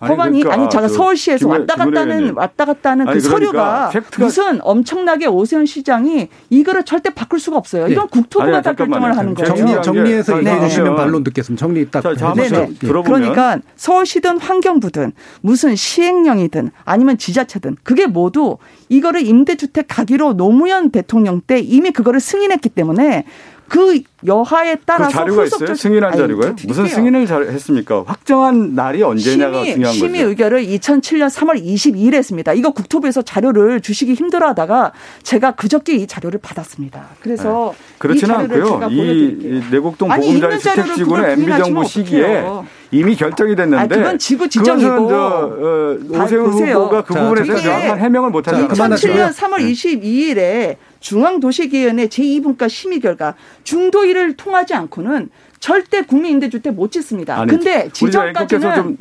[0.00, 3.92] 법안이 그러니까 아니 제가 그 서울시에서 김 왔다 갔다 는 왔다 갔다는 그 그러니까 서류가
[4.18, 7.88] 무슨 엄청나게 오세훈 시장이 이거를 절대 바꿀 수가 없어요.
[7.88, 8.10] 이건 네.
[8.10, 9.54] 국토부가 아니, 다 결정을 하는 거예요.
[9.54, 10.68] 정리, 정리해서 얘기해 네.
[10.68, 11.58] 주시면 반론 듣겠습니다.
[11.58, 12.02] 정리 딱.
[12.16, 12.74] 자, 네네.
[12.80, 18.58] 그러니까 서울시든 환경부든 무슨 시행령이든 아니면 지자체든 그게 모두
[18.88, 23.24] 이거를 임대주택 가기로 노무현 대통령 때 이미 그거를 승인했기 때문에
[23.68, 25.74] 그 여하에 따라서 그 자료가 있어요?
[25.74, 26.56] 승인한 자료가요?
[26.66, 28.02] 무슨 승인을 잘 했습니까?
[28.06, 30.28] 확정한 날이 언제냐가 심의, 중요한 심의 거죠.
[30.30, 32.52] 의결을 2007년 3월 22일에 했습니다.
[32.54, 37.08] 이거 국토부에서 자료를 주시기 힘들어하다가 제가 그저께 이 자료를 받았습니다.
[37.20, 37.94] 그래서 네.
[37.98, 38.88] 그렇지는 않고요.
[38.90, 42.44] 이 내곡동 보금자리 주택지구는 MB 정부 시기에
[42.90, 47.98] 이미 결정이 됐는데 아, 그건 지구 지정이고 저, 어, 오세훈 후보가 그 부분에 대해서 정확한
[47.98, 48.96] 해명을 못하지 않았습니다.
[48.96, 53.34] 2007년 3월 22일에 중앙도시개헌의 제2분과 심의 결과
[53.64, 57.40] 중도위를 통하지 않고는 절대 국민임대주택 못 짓습니다.
[57.40, 58.96] 아니, 근데 지정까지는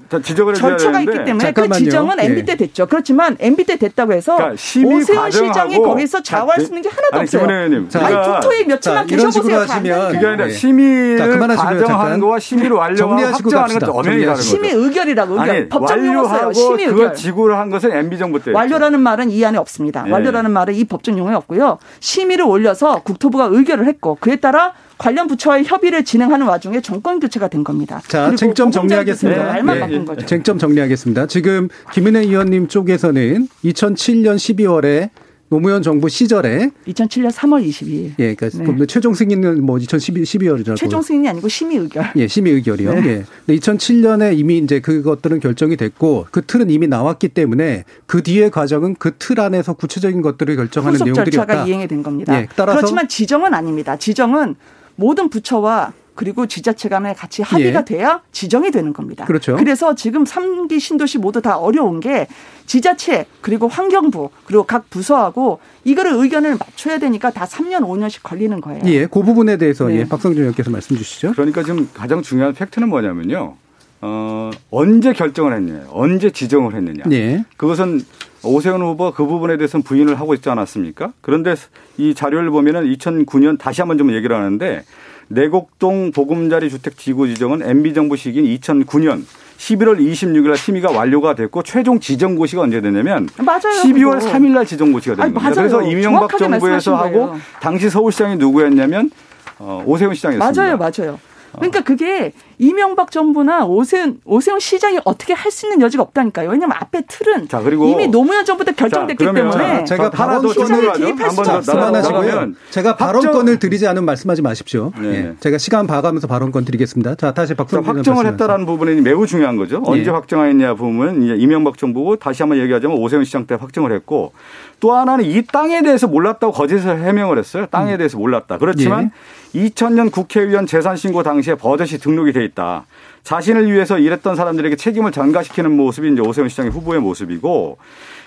[0.55, 1.69] 절차가 있기 때문에 그 잠깐만요.
[1.69, 2.55] 그 지정은 MB 때 예.
[2.57, 2.87] 됐죠.
[2.87, 7.21] 그렇지만 MB 때 됐다고 해서 그러니까 오세훈 시장이 거기서 좌우할 수 있는 게 하나도 아니,
[7.23, 7.43] 없어요.
[7.43, 9.59] 의원님, 아니 국토에 며칠만 계셔보세요.
[9.59, 10.51] 하시면 그게 아니라 네.
[10.51, 14.41] 심의를 가정하는 거와 심의를 완료하고 확정하는 것도 엄연히 다른 거죠.
[14.41, 15.69] 심의 의결이라고 의결.
[15.69, 16.93] 법정 용어어요 심의 의결.
[16.93, 18.51] 그걸 지구를 한 것은 MB 정부 때.
[18.51, 20.03] 완료라는 말은 이 안에 없습니다.
[20.03, 20.11] 네.
[20.11, 21.77] 완료라는 말은 이 법정 용어에 없고요.
[21.99, 27.63] 심의를 올려서 국토부가 의결을 했고 그에 따라 관련 부처와의 협의를 진행하는 와중에 정권 교체가 된
[27.63, 28.01] 겁니다.
[28.07, 29.43] 자, 쟁점 정리하겠습니다.
[29.43, 29.81] 말만 네.
[29.81, 30.25] 바꾼 거죠.
[30.25, 31.27] 쟁점 정리하겠습니다.
[31.27, 35.10] 지금 김은혜 의원님 쪽에서는 2007년 12월에
[35.49, 38.12] 노무현 정부 시절에 2007년 3월 22일.
[38.19, 38.86] 예, 그러니까 네.
[38.86, 40.75] 최종 승인은 뭐 2012, 12월이라고.
[40.75, 42.03] 최종 승인이 아니고 심의 의결.
[42.17, 42.93] 예, 심의 의결이요.
[42.95, 42.97] 네.
[43.07, 43.23] 예.
[43.45, 48.95] 근데 2007년에 이미 이제 그것들은 결정이 됐고 그 틀은 이미 나왔기 때문에 그 뒤의 과정은
[48.95, 51.45] 그 틀 안에서 구체적인 것들을 결정하는 내용들이었다.
[51.45, 52.38] 절차가 이행이 된 겁니다.
[52.38, 53.95] 예, 따라서 그렇지만 지정은 아닙니다.
[53.95, 54.55] 지정은
[54.97, 57.86] 모든 부처와 그리고 지자체 간에 같이 합의가 예.
[57.86, 59.23] 돼야 지정이 되는 겁니다.
[59.25, 59.55] 그렇죠.
[59.55, 62.27] 그래서 지금 3기 신도시 모두 다 어려운 게
[62.65, 68.81] 지자체 그리고 환경부 그리고 각 부서하고 이거를 의견을 맞춰야 되니까 다 3년 5년씩 걸리는 거예요.
[68.86, 69.99] 예, 그 부분에 대해서 네.
[69.99, 71.33] 예, 박성준 의원께서 말씀 주시죠.
[71.33, 73.55] 그러니까 지금 가장 중요한 팩트는 뭐냐면요.
[74.01, 77.03] 어, 언제 결정을 했느냐, 언제 지정을 했느냐.
[77.07, 77.43] 네.
[77.57, 78.01] 그것은
[78.43, 81.13] 오세훈 후보 그 부분에 대해서는 부인을 하고 있지 않았습니까?
[81.21, 81.55] 그런데
[81.97, 84.83] 이 자료를 보면은 2009년 다시 한번 좀 얘기를 하는데
[85.29, 89.23] 내곡동 보금자리 주택 지구 지정은 MB 정부 시기인 2009년
[89.57, 94.31] 11월 26일 날 심의가 완료가 됐고 최종 지정 고시가 언제 되냐면 맞아요, 12월 그거.
[94.31, 95.55] 3일 날 지정 고시가 되는 겁니다.
[95.55, 99.10] 그래서 이명박 정부에서 하고 당시 서울시장이 누구였냐면
[99.57, 100.62] 어, 오세훈 시장이었습니다.
[100.62, 101.19] 맞아요, 맞아요.
[101.53, 106.49] 그러니까 그게 이명박 정부나 오세훈 오세훈 시장이 어떻게 할 수 있는 여지가 없다니까요.
[106.49, 111.31] 왜냐하면 앞에 틀은 자, 그리고 이미 노무현 정부 때 결정됐기 자, 때문에 제가 발언권을 개입할
[111.31, 112.53] 수가 없어요.
[112.69, 114.91] 제가 발언권을 드리지 않은 말씀하지 마십시오.
[114.99, 115.07] 네.
[115.07, 115.33] 예.
[115.39, 117.15] 제가 시간 봐가면서 발언권 드리겠습니다.
[117.15, 119.81] 자 다시 박성준 확정을 했다라는 부분이 매우 중요한 거죠.
[119.85, 120.13] 언제 예.
[120.13, 124.33] 확정했냐 부분은 이제 이명박 정부고 다시 한번 얘기하자면 오세훈 시장 때 확정을 했고
[124.79, 127.65] 또 하나는 이 땅에 대해서 몰랐다고 거짓을 해명을 했어요.
[127.71, 127.97] 땅에 음.
[127.97, 128.57] 대해서 몰랐다.
[128.59, 129.11] 그렇지만
[129.55, 129.69] 예.
[129.69, 132.86] 2000년 국회의원 재산 신고 당시에 버젓이 등록이 돼 있다.
[133.23, 137.77] 자신을 위해서 일했던 사람들에게 책임을 전가시키는 모습이 이제 오세훈 시장의 후보의 모습이고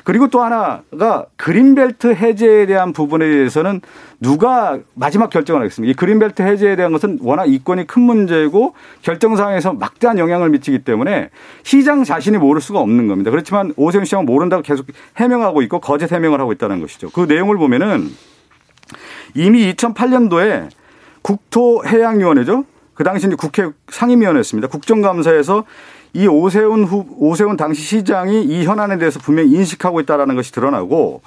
[0.04, 3.80] 그리고 또 하나가 그린벨트 해제에 대한 부분에 대해서는
[4.20, 5.90] 누가 마지막 결정을 하겠습니까?
[5.90, 11.30] 이 그린벨트 해제에 대한 것은 워낙 이권이 큰 문제고 결정상에서 막대한 영향을 미치기 때문에
[11.62, 13.30] 시장 자신이 모를 수가 없는 겁니다.
[13.30, 17.10] 그렇지만 오세훈 시장은 모른다고 계속 해명하고 있고 거짓 해명을 하고 있다는 것이죠.
[17.10, 18.10] 그 내용을 보면은
[19.34, 20.68] 이미 2008년도에
[21.22, 22.64] 국토해양위원회죠.
[23.00, 24.68] 그 당시 이 국회 상임위원회였습니다.
[24.68, 25.64] 국정감사에서
[26.12, 31.22] 이 오세훈 후, 오세훈 당시 시장이 이 현안에 대해서 분명히 인식하고 있다라는 것이 드러나고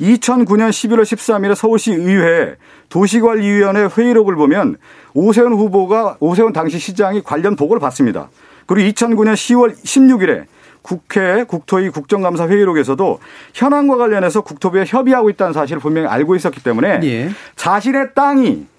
[0.00, 2.54] 2009년 11월 13일에 서울시 의회
[2.90, 4.76] 도시관리위원회 회의록을 보면
[5.14, 8.28] 오세훈 후보가 오세훈 당시 시장이 관련 보고를 받습니다.
[8.66, 10.44] 그리고 2009년 10월 16일에
[10.82, 13.18] 국회 국토위 국정감사 회의록에서도
[13.52, 17.30] 현안과 관련해서 국토부에 협의하고 있다는 사실을 분명히 알고 있었기 때문에 예.
[17.56, 18.75] 자신의 땅이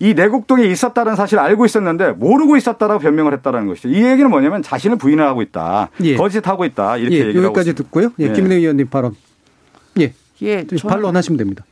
[0.00, 3.88] 이 내곡동에 있었다는 사실을 알고 있었는데 모르고 있었다라고 변명을 했다라는 것이죠.
[3.90, 5.90] 이 얘기는 뭐냐면 자신을 부인을 하고 있다.
[6.02, 6.16] 예.
[6.16, 6.96] 거짓하고 있다.
[6.96, 7.20] 이렇게 예.
[7.20, 8.10] 얘기를 여기까지 듣고요.
[8.18, 8.24] 예.
[8.28, 8.32] 예.
[8.32, 9.14] 김은혜 의원님 발언.
[9.98, 10.14] 예.
[10.42, 10.66] 예.
[10.66, 11.64] 반론하시면 됩니다.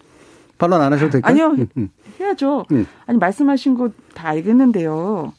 [0.58, 1.30] 반론 안 하셔도 될까요?
[1.32, 1.46] 아니요.
[1.58, 1.88] 음, 음.
[2.20, 2.66] 해야죠.
[2.72, 2.86] 음.
[3.06, 5.32] 아니 말씀하신 거 다 알겠는데요.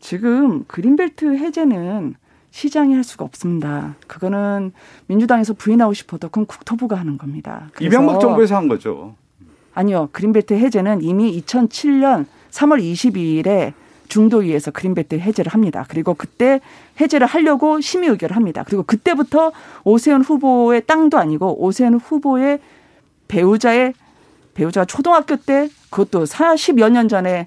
[0.00, 2.14] 지금 그린벨트 해제는
[2.50, 3.94] 시장이 할 수가 없습니다.
[4.06, 4.72] 그거는
[5.06, 7.68] 민주당에서 부인하고 싶어도 그건 국토부가 하는 겁니다.
[7.80, 9.14] 이명박 정부에서 한 거죠.
[9.76, 10.08] 아니요.
[10.12, 13.74] 그린벨트 해제는 이미 2007년 3월 22일에
[14.08, 15.84] 중도위에서 그린벨트 해제를 합니다.
[15.88, 16.60] 그리고 그때
[16.98, 18.64] 해제를 하려고 심의 의결을 합니다.
[18.64, 19.52] 그리고 그때부터
[19.84, 22.60] 오세훈 후보의 땅도 아니고 오세훈 후보의
[23.28, 23.92] 배우자의
[24.54, 27.46] 배우자가 초등학교 때 그것도 40여 년 전에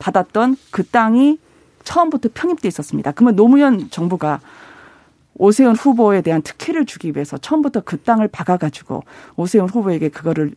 [0.00, 1.38] 받았던 그 땅이
[1.84, 3.12] 처음부터 편입돼 있었습니다.
[3.12, 4.40] 그러면 노무현 정부가
[5.36, 9.04] 오세훈 후보에 대한 특혜를 주기 위해서 처음부터 그 땅을 박아가지고
[9.36, 10.54] 오세훈 후보에게 그거를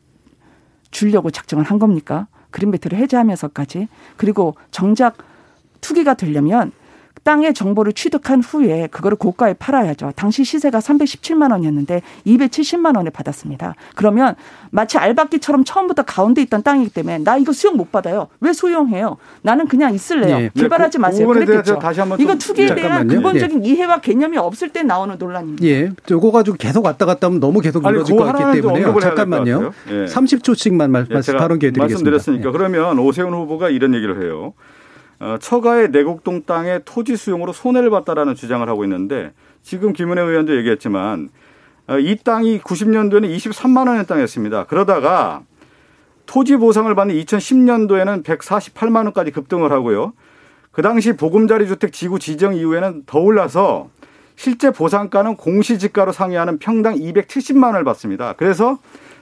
[0.91, 2.27] 주려고 작정을 한 겁니까?
[2.51, 3.87] 그린벨트를 해제하면서까지.
[4.15, 5.17] 그리고 정작
[5.81, 6.71] 투기가 되려면
[7.27, 10.13] 땅의 정보를 취득한 후에 그거를 고가에 팔아야죠.
[10.15, 13.75] 당시 시세가 317만 원이었는데 270만 원에 받았습니다.
[13.95, 14.35] 그러면
[14.69, 18.29] 마치 알박기처럼 처음부터 가운데 있던 땅이기 때문에 나 이거 수용 못 받아요.
[18.39, 19.17] 왜 수용해요?
[19.41, 20.37] 나는 그냥 있을래요.
[20.37, 20.49] 네.
[20.55, 21.27] 개발하지 그 마세요.
[21.27, 21.79] 그랬겠죠.
[21.79, 23.69] 다시 한번 이거 투기에 대한 근본적인 네.
[23.71, 25.65] 이해와 개념이 없을 때 나오는 논란입니다.
[25.65, 25.91] 예.
[26.09, 29.73] 요거 가지고 계속 왔다 갔다 하면 너무 계속 늘어질 것 같기 때문에 잠깐만요.
[29.89, 30.05] 예.
[30.05, 32.09] 30초씩만 말, 예, 발언 기회 드리겠습니다.
[32.09, 32.51] 말씀드렸으니까 예.
[32.53, 34.53] 그러면 오세훈 후보가 이런 얘기를 해요.
[35.19, 41.29] 어, 처가의 내곡동 땅의 토지 수용으로 손해를 봤다라는 주장을 하고 있는데 지금 김은혜 의원도 얘기했지만
[41.87, 44.65] 어, 이 땅이 90년도에는 23만 원의 땅이었습니다.
[44.65, 45.43] 그러다가
[46.25, 50.13] 토지 보상을 받는 2010년도에는 148만 원까지 급등을 하고요.
[50.71, 53.89] 그 당시 보금자리 주택 지구 지정 이후에는 더 올라서
[54.35, 58.33] 실제 보상가는 공시지가로 상회하는 평당 270만 원을 받습니다.
[58.33, 58.77] 그래서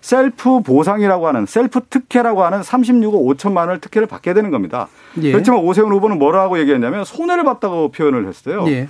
[0.05, 4.87] 셀프 보상이라고 하는 셀프 특혜라고 하는 36억 5천만 원을 특혜를 받게 되는 겁니다.
[5.23, 5.31] 예.
[5.31, 8.65] 그렇지만 오세훈 후보는 뭐라고 얘기했냐면 손해를 봤다고 표현을 했어요.
[8.67, 8.87] 예.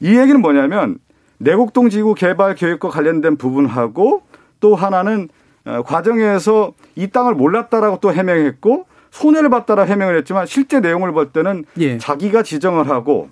[0.00, 0.96] 이 얘기는 뭐냐면
[1.36, 4.22] 내곡동 지구 개발 계획과 관련된 부분하고
[4.60, 5.28] 또 하나는
[5.66, 11.66] 어, 과정에서 이 땅을 몰랐다라고 또 해명했고 손해를 봤다라 해명을 했지만 실제 내용을 볼 때는
[11.76, 11.98] 예.
[11.98, 13.28] 자기가 지정을 하고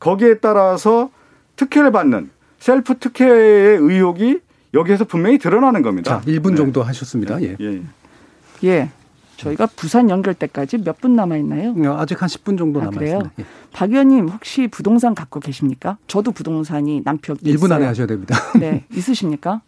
[0.00, 1.10] 거기에 따라서
[1.54, 4.40] 특혜를 받는 셀프 특혜의 의혹이
[4.74, 6.20] 여기에서 분명히 드러나는 겁니다.
[6.20, 7.40] 자, 1분 정도 하셨습니다.
[7.42, 7.56] 예.
[7.60, 7.82] 예.
[8.64, 8.90] 예.
[9.36, 11.70] 저희가 부산 연결 때까지 몇 분 남아 있나요?
[11.76, 13.30] 어, 아직 한 10분 정도 아, 남아 있습니다.
[13.40, 13.44] 예.
[13.72, 15.98] 박 의원님 혹시 부동산 갖고 계십니까?
[16.06, 18.36] 저도 부동산이 남편 1분 안에 하셔야 됩니다.
[18.58, 19.62] 네, 있으십니까?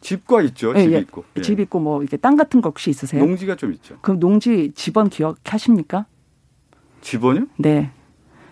[0.00, 0.74] 집과 있죠.
[0.74, 0.98] 집 예, 예.
[1.00, 1.24] 있고.
[1.36, 1.40] 예.
[1.42, 3.24] 집 있고 뭐 이렇게 땅 같은 거 혹시 있으세요?
[3.24, 3.96] 농지가 좀 있죠.
[4.00, 6.06] 그럼 농지 집원 기억하십니까?
[7.00, 7.46] 집원요?
[7.56, 7.90] 네.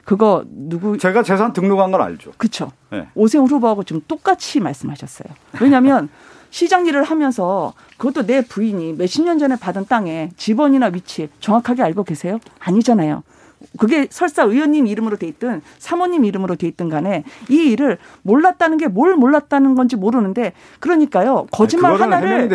[0.04, 2.32] 그거 누구 제가 재산 등록한 건 알죠.
[2.36, 2.72] 그렇죠.
[2.90, 3.08] 네.
[3.14, 5.28] 오세훈 후보하고 좀 똑같이 말씀하셨어요.
[5.60, 6.08] 왜냐하면
[6.50, 12.04] 시장 일을 하면서 그것도 내 부인이 몇십 년 전에 받은 땅에 집원이나 위치 정확하게 알고
[12.04, 12.40] 계세요?
[12.58, 13.22] 아니잖아요.
[13.78, 18.90] 그게 설사 의원님 이름으로 돼 있든 사모님 이름으로 돼 있든 간에 이 일을 몰랐다는 게
[18.90, 22.48] 뭘 몰랐다는 건지 모르는데 그러니까요 거짓말 아니, 하나를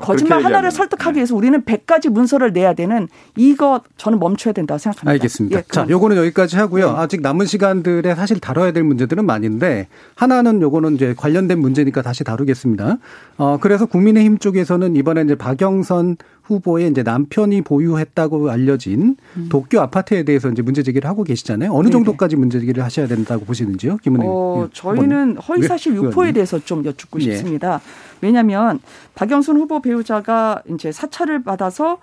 [0.00, 1.18] 거짓말 하나를 설득하기 네.
[1.20, 5.10] 위해서 우리는 100가지 문서를 내야 되는 이거 저는 멈춰야 된다고 생각합니다.
[5.10, 5.58] 알겠습니다.
[5.58, 6.92] 예, 자, 요거는 여기까지 하고요.
[6.92, 6.98] 네.
[6.98, 12.98] 아직 남은 시간들에 사실 다뤄야 될 문제들은 많은데 하나는 요거는 이제 관련된 문제니까 다시 다루겠습니다.
[13.38, 16.16] 어 그래서 국민의힘 쪽에서는 이번에 이제 박영선
[16.48, 19.48] 후보의 이제 남편이 보유했다고 알려진 음.
[19.50, 21.72] 도쿄 아파트에 대해서 이제 문제 제기를 하고 계시잖아요.
[21.72, 24.26] 어느 정도까지 문제 제기를 하셔야 된다고 보시는지요, 김은혜?
[24.26, 27.24] 어, 예, 저희는 허위 사실 유포에 대해서 좀 여쭙고 예.
[27.24, 27.80] 싶습니다.
[28.20, 28.80] 왜냐하면
[29.14, 31.98] 박영순 후보 배우자가 이제 사찰을 받아서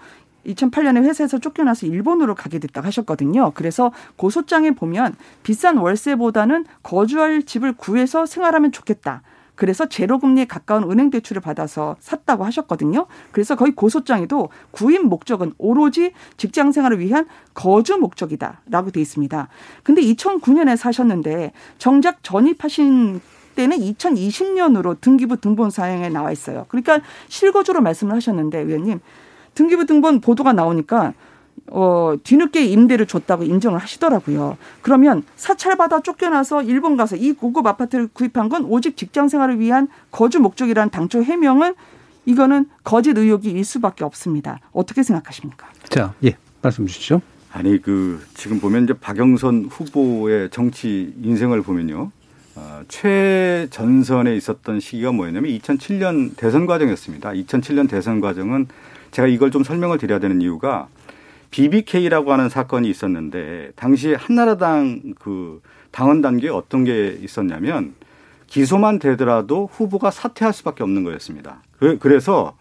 [0.46, 3.52] 2008년에 회사에서 쫓겨나서 일본으로 가게 됐다고 하셨거든요.
[3.56, 9.24] 그래서 고소장에 보면 비싼 월세보다는 거주할 집을 구해서 생활하면 좋겠다.
[9.56, 13.08] 그래서 제로금리에 가까운 은행 대출을 받아서 샀다고 하셨거든요.
[13.32, 19.48] 그래서 거의 고소장에도 구입 목적은 오로지 직장 생활을 위한 거주 목적이다라고 돼 있습니다.
[19.84, 23.22] 근데 2009년에 사셨는데 정작 전입하신
[23.56, 26.66] 때는 2020년으로 등기부 등본 사항에 나와 있어요.
[26.68, 29.00] 그러니까 실거주로 말씀을 하셨는데 위원님
[29.56, 31.14] 등기부 등본 보도가 나오니까
[31.68, 34.58] 어, 뒤늦게 임대를 줬다고 인정을 하시더라고요.
[34.82, 40.40] 그러면 사찰받아 쫓겨나서 일본 가서 이 고급 아파트를 구입한 건 오직 직장 생활을 위한 거주
[40.40, 41.74] 목적이라는 당초 해명은
[42.26, 44.60] 이거는 거짓 의혹이 일 수밖에 없습니다.
[44.72, 45.68] 어떻게 생각하십니까?
[45.90, 47.22] 자, 예, 말씀 주시죠.
[47.52, 52.12] 아니 그 지금 보면 이제 박영선 후보의 정치 인생을 보면요.
[52.56, 57.32] 어, 최전선에 있었던 시기가 뭐였냐면 2007년 대선 과정이었습니다.
[57.32, 58.68] 2007년 대선 과정은
[59.12, 60.88] 제가 이걸 좀 설명을 드려야 되는 이유가
[61.56, 67.94] BBK라고 하는 사건이 있었는데 당시 한나라당 그 당원 단계에 어떤 게 있었냐면
[68.48, 71.62] 기소만 되더라도 후보가 사퇴할 수밖에 없는 거였습니다.
[71.80, 72.58] 그, 그래서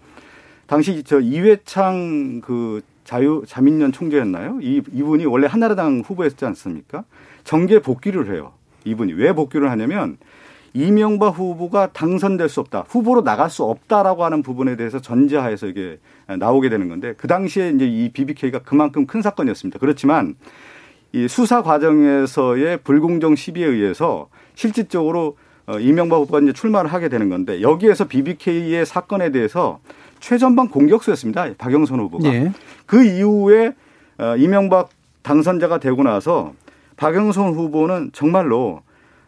[0.69, 4.61] 당시 저 이회창 그 자유 자민련 총재였나요?
[4.63, 7.03] 이 이분이 원래 한나라당 후보였지 않습니까?
[7.43, 8.53] 정계 복귀를 해요.
[8.85, 10.19] 이분이 왜 복귀를 하냐면
[10.75, 12.85] 이명박 후보가 당선될 수 없다.
[12.89, 17.87] 후보로 나갈 수 없다라고 하는 부분에 대해서 전제하에서 이게 나오게 되는 건데 그 당시에 이제
[17.87, 19.79] 이 BBK가 그만큼 큰 사건이었습니다.
[19.79, 20.35] 그렇지만
[21.13, 27.63] 이 수사 과정에서의 불공정 시비에 의해서 실질적으로 어, 이명박 후보가 이제 출마를 하게 되는 건데
[27.63, 29.79] 여기에서 BBK의 사건에 대해서
[30.19, 31.55] 최전방 공격수였습니다.
[31.57, 32.29] 박영선 후보가.
[32.29, 32.53] 네.
[32.85, 33.75] 그 이후에
[34.19, 34.91] 어, 이명박
[35.23, 36.53] 당선자가 되고 나서
[36.97, 38.83] 박영선 후보는 정말로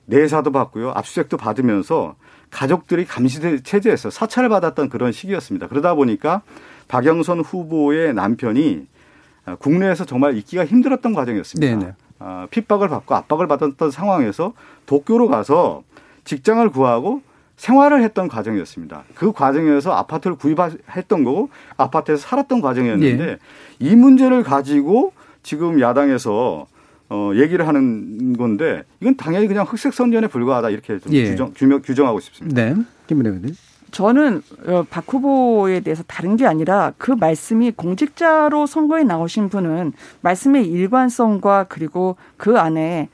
[0.06, 0.90] 내사도 받고요.
[0.90, 2.14] 압수수색도 받으면서
[2.50, 5.68] 가족들이 감시 체제에서 사찰을 받았던 그런 시기였습니다.
[5.68, 6.42] 그러다 보니까
[6.88, 8.86] 박영선 후보의 남편이
[9.58, 11.78] 국내에서 정말 있기가 힘들었던 과정이었습니다.
[11.78, 11.92] 네네.
[12.18, 14.54] 아, 핍박을 받고 압박을 받았던 상황에서
[14.86, 15.82] 도쿄로 가서
[16.24, 17.22] 직장을 구하고
[17.56, 19.04] 생활을 했던 과정이었습니다.
[19.14, 23.38] 그 과정에서 아파트를 구입했던 거고 아파트에서 살았던 과정이었는데 네.
[23.78, 25.12] 이 문제를 가지고
[25.42, 26.66] 지금 야당에서
[27.08, 31.30] 어, 얘기를 하는 건데 이건 당연히 그냥 흑색 선전에 불과하다 이렇게 좀 예.
[31.30, 32.64] 규정, 규명, 규정하고 싶습니다.
[32.64, 32.74] 네.
[33.06, 33.54] 김은혜 의원님.
[33.92, 40.66] 저는 어, 박 후보에 대해서 다른 게 아니라 그 말씀이 공직자로 선거에 나오신 분은 말씀의
[40.66, 43.08] 일관성과 그리고 그 안에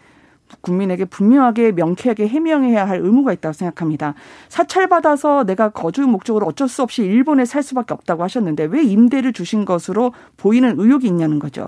[0.61, 4.15] 국민에게 분명하게 명쾌하게 해명해야 할 의무가 있다고 생각합니다.
[4.49, 9.65] 사찰받아서 내가 거주 목적으로 어쩔 수 없이 일본에 살 수밖에 없다고 하셨는데 왜 임대를 주신
[9.65, 11.67] 것으로 보이는 의혹이 있냐는 거죠.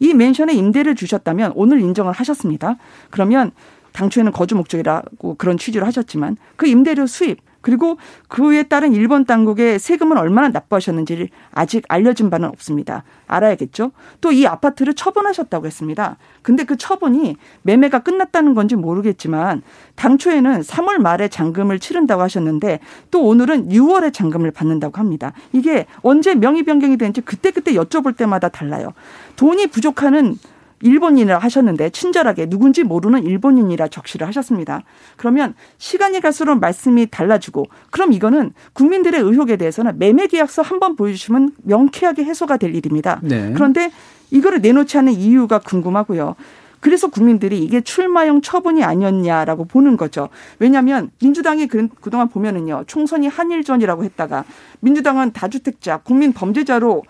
[0.00, 2.76] 이 맨션에 임대를 주셨다면 오늘 인정을 하셨습니다.
[3.10, 3.52] 그러면
[3.92, 7.96] 당초에는 거주 목적이라고 그런 취지로 하셨지만 그 임대료 수입 그리고
[8.28, 13.04] 그에 따른 일본 당국의 세금은 얼마나 납부하셨는지를 아직 알려진 바는 없습니다.
[13.26, 13.90] 알아야겠죠.
[14.20, 16.16] 또 이 아파트를 처분하셨다고 했습니다.
[16.42, 19.62] 근데 그 처분이 매매가 끝났다는 건지 모르겠지만
[19.94, 25.32] 당초에는 3월 말에 잔금을 치른다고 하셨는데 또 오늘은 6월에 잔금을 받는다고 합니다.
[25.52, 28.92] 이게 언제 명의 변경이 되는지 그때그때 여쭤볼 때마다 달라요.
[29.36, 30.36] 돈이 부족하는
[30.84, 34.82] 일본인이라 하셨는데 친절하게 누군지 모르는 일본인이라 적시를 하셨습니다.
[35.16, 41.52] 그러면 시간이 갈수록 말씀이 달라지고 그럼 이거는 국민들의 의혹에 대해서는 매매 계약서 한 번 보여주시면
[41.62, 43.20] 명쾌하게 해소가 될 일입니다.
[43.22, 43.52] 네.
[43.54, 43.90] 그런데
[44.30, 46.34] 이거를 내놓지 않는 이유가 궁금하고요.
[46.80, 50.28] 그래서 국민들이 이게 출마용 처분이 아니었냐라고 보는 거죠.
[50.58, 54.44] 왜냐하면 민주당이 그동안 보면은요 총선이 한일전이라고 했다가
[54.80, 57.02] 민주당은 다주택자 국민 범죄자로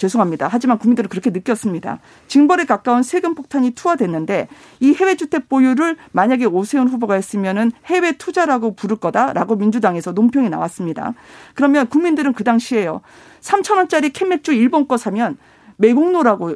[0.00, 0.48] 죄송합니다.
[0.50, 2.00] 하지만 국민들은 그렇게 느꼈습니다.
[2.26, 4.48] 징벌에 가까운 세금 폭탄이 투하됐는데
[4.80, 11.12] 이 해외 주택 보유를 만약에 오세훈 후보가 했으면은 해외 투자라고 부를 거다라고 민주당에서 논평이 나왔습니다.
[11.54, 13.02] 그러면 국민들은 그 당시에요.
[13.42, 15.36] 3천 원짜리 캔맥주 일본 거 사면
[15.76, 16.54] 매국노라고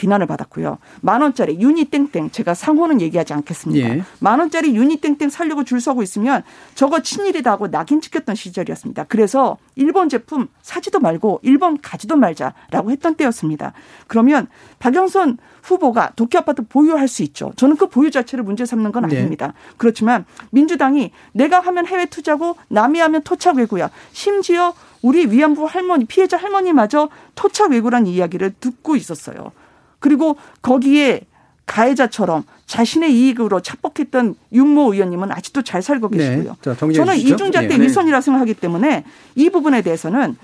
[0.00, 0.78] 비난을 받았고요.
[1.02, 3.96] 만 원짜리 유니 땡땡 제가 상호는 얘기하지 않겠습니다.
[3.96, 4.02] 예.
[4.18, 6.42] 만 원짜리 유니 땡땡 살려고 줄 서고 있으면
[6.74, 9.04] 저거 친일이다 하고 낙인 찍혔던 시절이었습니다.
[9.08, 13.74] 그래서 일본 제품 사지도 말고 일본 가지도 말자라고 했던 때였습니다.
[14.06, 14.46] 그러면
[14.78, 17.52] 박영선 후보가 도쿄 아파트 보유할 수 있죠.
[17.56, 19.18] 저는 그 보유 자체를 문제 삼는 건 네.
[19.18, 19.52] 아닙니다.
[19.76, 23.90] 그렇지만 민주당이 내가 하면 해외 투자고 남이 하면 토착 외구야.
[24.12, 24.72] 심지어
[25.02, 29.52] 우리 위안부 할머니 피해자 할머니마저 토착 외구란 이야기를 듣고 있었어요.
[30.00, 31.22] 그리고 거기에
[31.66, 36.16] 가해자처럼 자신의 이익으로 착복했던 윤모 의원님은 아직도 잘 살고 네.
[36.16, 36.56] 계시고요.
[36.60, 36.74] 네.
[36.74, 37.84] 자, 저는 이중잣대 네.
[37.84, 39.04] 위선이라 생각하기 때문에
[39.36, 40.36] 이 부분에 대해서는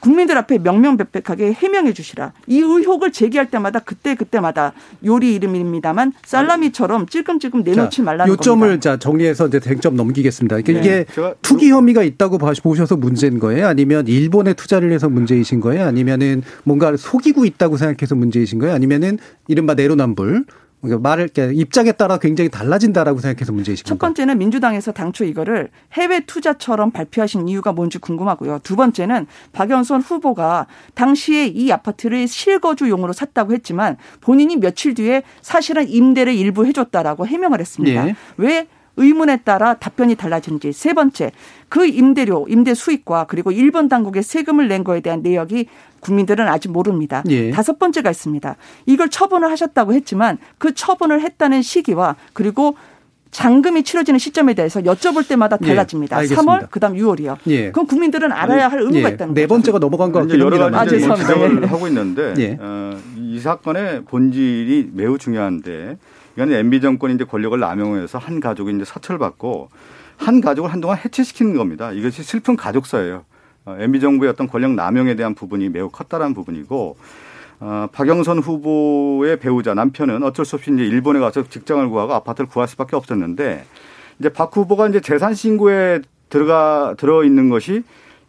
[0.00, 2.32] 국민들 앞에 명명백백하게 해명해 주시라.
[2.46, 4.72] 이 의혹을 제기할 때마다 그때 그때마다
[5.04, 8.80] 요리 이름입니다만 살라미처럼 찔끔찔끔 내놓지 자, 말라는 요점을 겁니다.
[8.80, 10.60] 자 정리해서 이제 쟁점 넘기겠습니다.
[10.60, 11.04] 그러니까 네.
[11.14, 13.66] 이게 투기 혐의가 있다고 보셔서 문제인 거예요?
[13.66, 15.84] 아니면 일본에 투자를 해서 문제이신 거예요?
[15.84, 18.74] 아니면은 뭔가 속이고 있다고 생각해서 문제이신 거예요?
[18.74, 20.44] 아니면은 이른바 내로남불
[20.80, 23.88] 그러니까 말을 입장에 따라 굉장히 달라진다라고 생각해서 문제이십니까?
[23.88, 28.60] 첫 번째는 민주당에서 당초 이거를 해외 투자처럼 발표하신 이유가 뭔지 궁금하고요.
[28.62, 36.34] 두 번째는 박연선 후보가 당시에 이 아파트를 실거주용으로 샀다고 했지만 본인이 며칠 뒤에 사실은 임대를
[36.34, 38.04] 일부 해줬다라고 해명을 했습니다.
[38.04, 38.14] 네.
[38.38, 38.66] 왜
[39.00, 41.32] 의문에 따라 답변이 달라지는지 세 번째
[41.68, 45.66] 그 임대료 임대 수익과 그리고 일본 당국의 세금을 낸 거에 대한 내역이
[46.00, 47.22] 국민들은 아직 모릅니다.
[47.28, 47.50] 예.
[47.50, 48.56] 다섯 번째가 있습니다.
[48.86, 52.74] 이걸 처분을 하셨다고 했지만 그 처분을 했다는 시기와 그리고
[53.30, 56.22] 잔금이 치러지는 시점에 대해서 여쭤볼 때마다 예, 달라집니다.
[56.24, 57.36] 예, 3월, 그다음 6월이요.
[57.46, 57.70] 예.
[57.70, 59.14] 그럼 국민들은 알아야 할 의무가 예.
[59.14, 59.54] 있다는 네 거죠.
[59.54, 61.66] 번째가 넘어간 것 같긴 여러 가지 아, 지적을 예.
[61.66, 62.58] 하고 있는데 예.
[62.60, 65.96] 어, 이 사건의 본질이 매우 중요한데
[66.36, 69.68] 이거는 MB 정권이 이제 권력을 남용해서 한 가족이 이제 사철받고
[70.16, 71.92] 한 가족을 한동안 해체시키는 겁니다.
[71.92, 73.24] 이것이 슬픈 가족사예요.
[73.64, 76.96] 어, MB 정부의 어떤 권력 남용에 대한 부분이 매우 컸다라는 부분이고
[77.60, 82.68] 어, 박영선 후보의 배우자 남편은 어쩔 수 없이 이제 일본에 가서 직장을 구하고 아파트를 구할
[82.68, 83.64] 수밖에 없었는데
[84.18, 86.00] 이제 박 후보가 이제 재산 신고에
[86.30, 87.82] 들어가 들어 있는 것이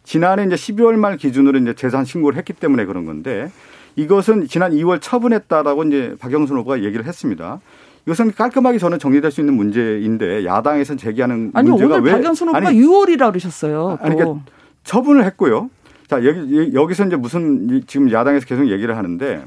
[0.04, 3.50] 지난해 이제 12월 말 기준으로 이제 재산 신고를 했기 때문에 그런 건데
[3.96, 7.60] 이것은 지난 2월 처분했다라고 이제 박영선 후보가 얘기를 했습니다.
[8.06, 12.68] 이것은 깔끔하게 저는 정리될 수 있는 문제인데 야당에서 제기하는 아니, 문제가 오늘 왜 박영선 후보가
[12.68, 13.98] 아니, 6월이라 그러셨어요.
[14.00, 14.44] 아니, 그러니까
[14.84, 15.70] 처분을 했고요.
[16.08, 19.44] 자, 여기, 여기서 이제 무슨 지금 야당에서 계속 얘기를 하는데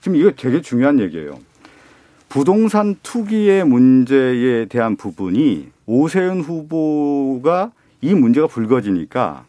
[0.00, 1.38] 지금 이거 되게 중요한 얘기예요.
[2.28, 9.44] 부동산 투기의 문제에 대한 부분이 오세훈 후보가 이 문제가 불거지니까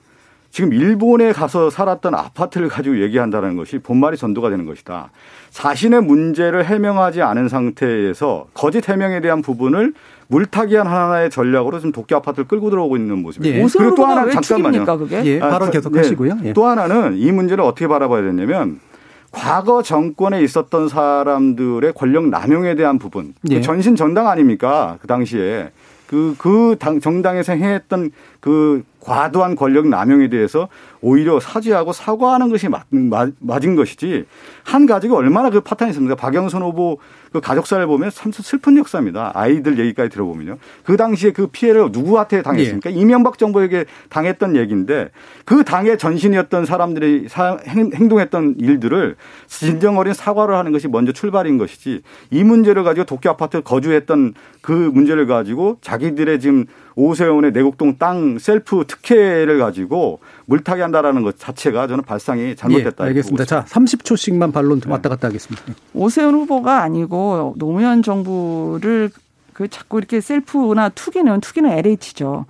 [0.52, 5.12] 지금 일본에 가서 살았던 아파트를 가지고 얘기한다는 것이 본말이 전도가 되는 것이다.
[5.52, 9.94] 자신의 문제를 해명하지 않은 상태에서 거짓 해명에 대한 부분을
[10.28, 13.64] 물타기한 하나의 전략으로 지금 도쿄 아파트를 끌고 들어오고 있는 모습이에요.
[13.64, 13.68] 예.
[13.78, 14.86] 그리고 또 하나 잠깐만요.
[14.86, 15.24] 그게?
[15.26, 16.38] 예, 바로 아, 계속 하시고요.
[16.44, 16.54] 예.
[16.54, 18.80] 또 하나는 이 문제를 어떻게 바라봐야 되냐면
[19.32, 23.34] 과거 정권에 있었던 사람들의 권력 남용에 대한 부분.
[23.48, 23.62] 그 예.
[23.62, 24.98] 전신 전당 아닙니까?
[25.02, 25.72] 그 당시에.
[26.10, 30.70] 그, 그 당, 정당에서 행했던 그 과도한 권력 남용에 대해서
[31.02, 32.86] 오히려 사죄하고 사과하는 것이 맞,
[33.40, 34.26] 맞은 것이지
[34.64, 36.16] 한 가지가 얼마나 그 파탄이 있습니까?
[36.16, 37.00] 박영선 후보
[37.32, 39.32] 그 가족사를 보면 참 슬픈 역사입니다.
[39.34, 40.58] 아이들 얘기까지 들어보면요.
[40.84, 42.92] 그 당시에 그 피해를 누구한테 당했습니까?
[42.92, 42.96] 예.
[42.96, 45.10] 이명박 정부에게 당했던 얘기인데
[45.46, 47.28] 그 당의 전신이었던 사람들이
[47.68, 49.16] 행동했던 일들을
[49.48, 54.72] 진정 어린 사과를 하는 것이 먼저 출발인 것이지 이 문제를 가지고 도쿄 아파트 거주했던 그
[54.72, 56.66] 문제를 가지고 자기들의 지금
[57.00, 63.06] 오세훈의 내곡동 땅 셀프 특혜를 가지고 물타기 한다라는 것 자체가 저는 발상이 잘못됐다.
[63.06, 63.46] 예, 알겠습니다.
[63.46, 64.92] 자, 30초씩만 반론 네.
[64.92, 65.64] 왔다 갔다 하겠습니다.
[65.94, 69.12] 오세훈 후보가 아니고 노무현 정부를
[69.54, 72.46] 그 자꾸 이렇게 셀프나 투기는 투기는 LH죠.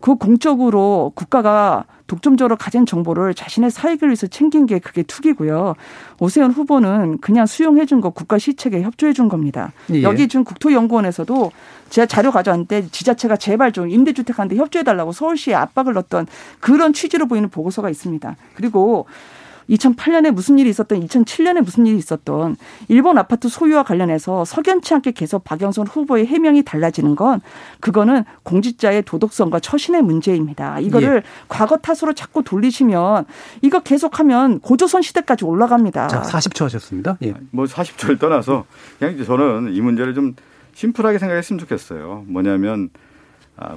[0.00, 5.74] 그 공적으로 국가가 독점적으로 가진 정보를 자신의 사익을 위해서 챙긴 게 그게 투기고요.
[6.18, 9.72] 오세훈 후보는 그냥 수용해 준 거 국가 시책에 협조해 준 겁니다.
[9.92, 10.02] 예.
[10.02, 11.52] 여기 지금 국토연구원에서도
[11.90, 16.26] 제가 자료 가져왔는데 지자체가 제발 좀 임대주택하는데 협조해 달라고 서울시에 압박을 넣었던
[16.58, 18.36] 그런 취지로 보이는 보고서가 있습니다.
[18.54, 19.06] 그리고
[19.70, 22.56] 2008년에 무슨 일이 있었던 2007년에 무슨 일이 있었던
[22.88, 27.40] 일본 아파트 소유와 관련해서 석연치 않게 계속 박영선 후보의 해명이 달라지는 건
[27.80, 30.80] 그거는 공직자의 도덕성과 처신의 문제입니다.
[30.80, 31.30] 이거를 예.
[31.48, 33.26] 과거 탓으로 자꾸 돌리시면
[33.62, 36.08] 이거 계속하면 고조선 시대까지 올라갑니다.
[36.08, 37.16] 자, 40초 하셨습니다.
[37.22, 37.34] 예.
[37.50, 38.64] 뭐 40초를 떠나서
[38.98, 40.34] 그냥 저는 이 문제를 좀
[40.74, 42.24] 심플하게 생각했으면 좋겠어요.
[42.26, 43.09] 뭐냐면 아,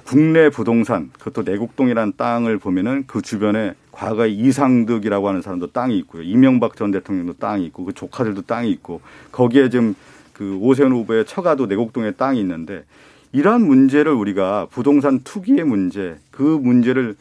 [0.05, 6.23] 국내 부동산 그것도 내곡동이라는 땅을 보면은 그 주변에 과거에 이상득이라고 하는 사람도 땅이 있고요.
[6.23, 9.93] 이명박 전 대통령도 땅이 있고 그 조카들도 땅이 있고 거기에 지금
[10.31, 12.85] 그 오세훈 후보의 처가도 내곡동에 땅이 있는데
[13.33, 17.15] 이러한 문제를 우리가 부동산 투기의 문제 그 문제를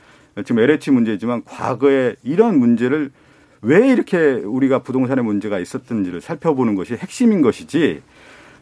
[0.44, 3.10] 지금 LH 문제지만 과거에 이런 문제를
[3.60, 8.02] 왜 이렇게 우리가 부동산의 문제가 있었던지를 살펴보는 것이 핵심인 것이지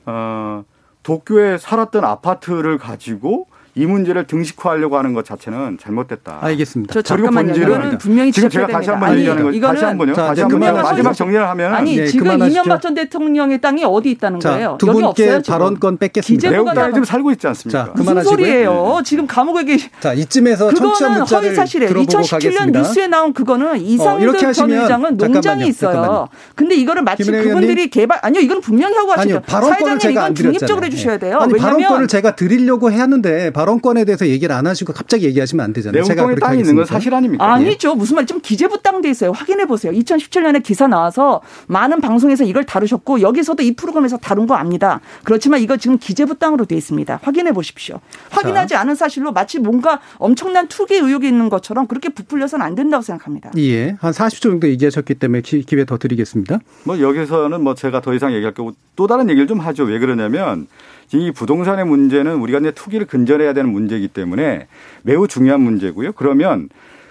[0.06, 0.64] 어
[1.02, 6.38] 도쿄에 살았던 아파트를 가지고 이 문제를 등식화하려고 하는 것 자체는 잘못됐다.
[6.42, 6.92] 알겠습니다.
[6.92, 7.54] 저 잠깐만요.
[7.54, 10.12] 이거는 분명히 지금 제가 다시 한번 얘기하는 거 다시 한 번요.
[10.14, 12.52] 다시 한번 마지막 정리를 하면 아니 네, 지금 그만하시죠.
[12.60, 14.76] 이명박 전 대통령의 땅이 어디 있다는 자, 거예요?
[14.78, 16.50] 두 분께 없어요, 발언권 뺏겠습니다.
[16.50, 17.84] 내국 땅에 지금 살고 있지 않습니까?
[17.86, 18.94] 자, 무슨 소리예요?
[18.98, 19.02] 네.
[19.04, 19.88] 지금 감옥에 계시.
[20.00, 21.92] 자 이쯤에서 그거는 허위 사실이에요.
[21.92, 22.78] 2017년 가겠습니다.
[22.80, 25.92] 뉴스에 나온 그거는 이상득 어, 전 의장은 농장이 있어요.
[25.92, 26.28] 잠깐만요.
[26.54, 29.42] 근데 이거를 마치 그분들이 개발 아니요 이건 분명히 하고 하시죠.
[29.46, 31.38] 사회자님 이건 중립적으로 해주셔야 돼요.
[31.38, 36.02] 아니 발언권을 제가 드리려고 하는데 발언권에 대해서 얘기 얘기를 안 하시고 갑자기 얘기하시면 안 되잖아요.
[36.02, 37.52] 제가 그렇게 땅이 있는 건 사실 아닙니까?
[37.52, 37.94] 아니죠.
[37.94, 38.24] 무슨 말?
[38.24, 39.32] 좀 기재부 땅돼 있어요.
[39.32, 39.92] 확인해 보세요.
[39.92, 45.00] 2017년에 기사 나와서 많은 방송에서 이걸 다루셨고 여기서도 이 프로그램에서 다룬 거 압니다.
[45.24, 47.20] 그렇지만 이거 지금 기재부 땅으로 돼 있습니다.
[47.22, 48.00] 확인해 보십시오.
[48.30, 48.80] 확인하지 자.
[48.80, 53.50] 않은 사실로 마치 뭔가 엄청난 투기 의혹이 있는 것처럼 그렇게 부풀려서는 안 된다고 생각합니다.
[53.58, 53.96] 예.
[54.00, 56.60] 한 40초 정도 얘기하셨기 때문에 기, 기회 더 드리겠습니다.
[56.84, 59.84] 뭐 여기서는 뭐 제가 더 이상 얘기할 거고 또 다른 얘기를 좀 하죠.
[59.84, 60.66] 왜 그러냐면
[61.12, 64.68] 이 부동산의 문제는 우리가 이제 투기를 근절해야 되는 문제이기 때문에
[65.02, 66.12] 매우 중요한 문제고요.
[66.12, 66.68] 그러면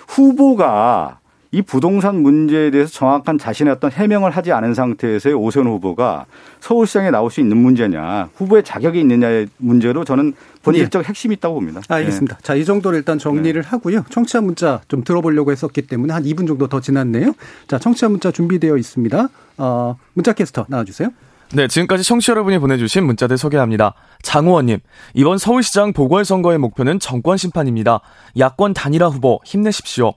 [0.07, 1.19] 후보가
[1.51, 6.27] 이 부동산 문제에 대해서 정확한 자신의 어떤 해명을 하지 않은 상태에서의 오세훈 후보가
[6.59, 11.07] 서울시장에 나올 수 있는 문제냐, 후보의 자격이 있느냐의 문제로 저는 본질적 네.
[11.07, 11.81] 핵심이 있다고 봅니다.
[11.87, 12.35] 알겠습니다.
[12.35, 12.43] 네.
[12.43, 13.67] 자, 이 정도로 일단 정리를 네.
[13.67, 14.05] 하고요.
[14.11, 17.33] 청취자 문자 좀 들어보려고 했었기 때문에 한 2분 정도 더 지났네요.
[17.67, 19.29] 자, 청취자 문자 준비되어 있습니다.
[19.57, 21.09] 어, 문자 캐스터 나와주세요.
[21.51, 23.95] 네, 지금까지 청취자 여러분이 보내주신 문자들 소개합니다.
[24.21, 24.79] 장우원님,
[25.15, 28.01] 이번 서울시장 보궐선거의 목표는 정권 심판입니다.
[28.37, 30.13] 야권 단일화 후보 힘내십시오.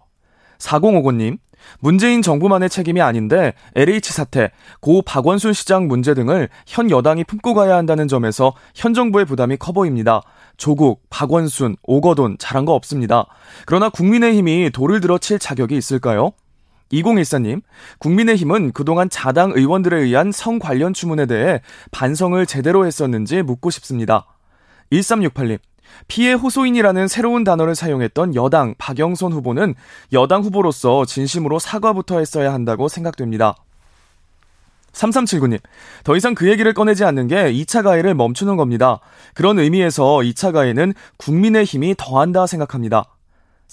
[0.59, 1.39] 4059님,
[1.81, 7.77] 문재인 정부만의 책임이 아닌데 LH 사태, 고 박원순 시장 문제 등을 현 여당이 품고 가야
[7.77, 10.21] 한다는 점에서 현 정부의 부담이 커 보입니다.
[10.59, 13.25] 조국, 박원순, 오거돈 잘한 거 없습니다.
[13.65, 16.33] 그러나 국민의힘이 돌을 들어 칠 자격이 있을까요?
[16.93, 17.63] 2014님,
[17.99, 24.27] 국민의힘은 그동안 자당 의원들에 의한 성 관련 추문에 대해 반성을 제대로 했었는지 묻고 싶습니다.
[24.93, 25.59] 1368님,
[26.09, 29.75] 피해 호소인이라는 새로운 단어를 사용했던 여당 박영선 후보는
[30.13, 33.57] 여당 후보로서 진심으로 사과부터 했어야 한다고 생각됩니다.
[34.93, 35.59] 3379님,
[36.05, 39.01] 더 이상 그 얘기를 꺼내지 않는 게 2차 가해를 멈추는 겁니다.
[39.35, 43.12] 그런 의미에서 2차 가해는 국민의 힘이 더한다 생각합니다.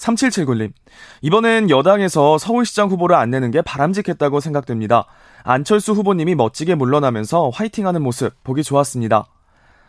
[0.00, 0.72] 3779님,
[1.20, 5.04] 이번엔 여당에서 서울시장 후보를 안 내는 게 바람직했다고 생각됩니다.
[5.42, 9.26] 안철수 후보님이 멋지게 물러나면서 화이팅하는 모습 보기 좋았습니다.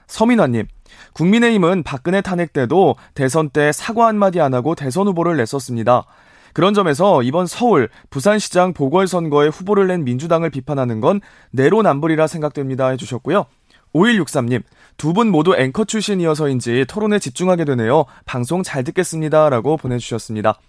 [0.08, 0.68] 서민화님,
[1.14, 6.04] 국민의힘은 박근혜 탄핵 때도 대선 때 사과 한마디 안 하고 대선 후보를 냈었습니다.
[6.54, 13.46] 그런 점에서 이번 서울, 부산시장 보궐선거에 후보를 낸 민주당을 비판하는 건 내로남불이라 생각됩니다 해주셨고요.
[13.94, 14.64] 5163님,
[14.98, 18.06] 두 분 모두 앵커 출신이어서인지 토론에 집중하게 되네요.
[18.26, 19.50] 방송 잘 듣겠습니다.
[19.50, 20.60] 라고 보내주셨습니다.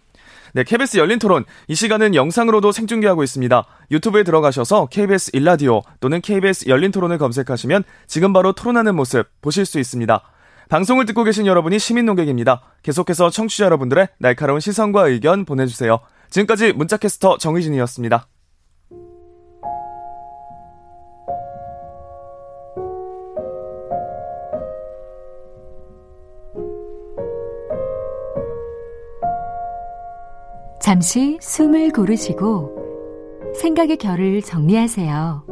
[0.54, 1.44] 네, KBS 열린 토론.
[1.68, 3.64] 이 시간은 영상으로도 생중계하고 있습니다.
[3.90, 9.78] 유튜브에 들어가셔서 KBS 일라디오 또는 KBS 열린 토론을 검색하시면 지금 바로 토론하는 모습 보실 수
[9.78, 10.22] 있습니다.
[10.68, 12.62] 방송을 듣고 계신 여러분이 시민 농객입니다.
[12.82, 16.00] 계속해서 청취자 여러분들의 날카로운 시선과 의견 보내주세요.
[16.30, 18.26] 지금까지 문자캐스터 정희진이었습니다.
[30.82, 35.44] 잠시 숨을 고르시고 생각의 결을 정리하세요.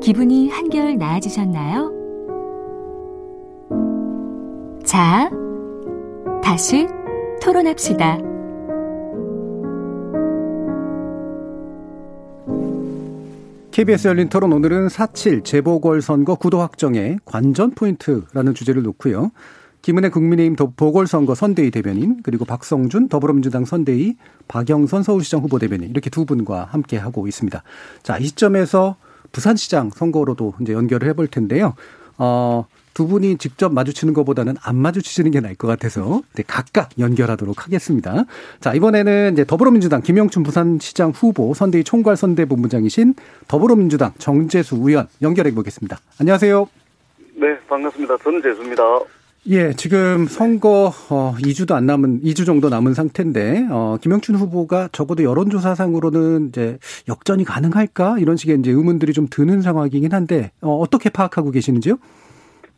[0.00, 1.90] 기분이 한결 나아지셨나요?
[4.84, 5.28] 자,
[6.44, 6.86] 다시
[7.42, 8.18] 토론합시다.
[13.72, 19.32] KBS 열린 토론 오늘은 4.7 재보궐선거 구도 확정의 관전 포인트라는 주제를 놓고요.
[19.82, 24.16] 김은혜 국민의힘 보궐선거 선대위 대변인 그리고 박성준 더불어민주당 선대위
[24.48, 27.62] 박영선 서울시장 후보 대변인 이렇게 두 분과 함께 하고 있습니다.
[28.02, 28.96] 자, 이 시점에서
[29.32, 31.74] 부산시장 선거로도 이제 연결을 해볼 텐데요.
[32.18, 38.24] 어, 두 분이 직접 마주치는 것보다는 안 마주치시는 게 나을 것 같아서 각각 연결하도록 하겠습니다.
[38.60, 43.14] 자, 이번에는 이제 더불어민주당 김영춘 부산시장 후보 선대위 총괄 선대본부장이신
[43.48, 45.98] 더불어민주당 정재수 의원 연결해 보겠습니다.
[46.20, 46.68] 안녕하세요.
[47.36, 48.18] 네, 반갑습니다.
[48.18, 48.82] 저는 재수입니다.
[49.48, 55.24] 예, 지금 선거 어 2주도 안 남은 2주 정도 남은 상태인데 어 김영춘 후보가 적어도
[55.24, 56.78] 여론조사상으로는 이제
[57.08, 61.94] 역전이 가능할까 이런 식의 이제 의문들이 좀 드는 상황이긴 한데 어 어떻게 파악하고 계시는지요?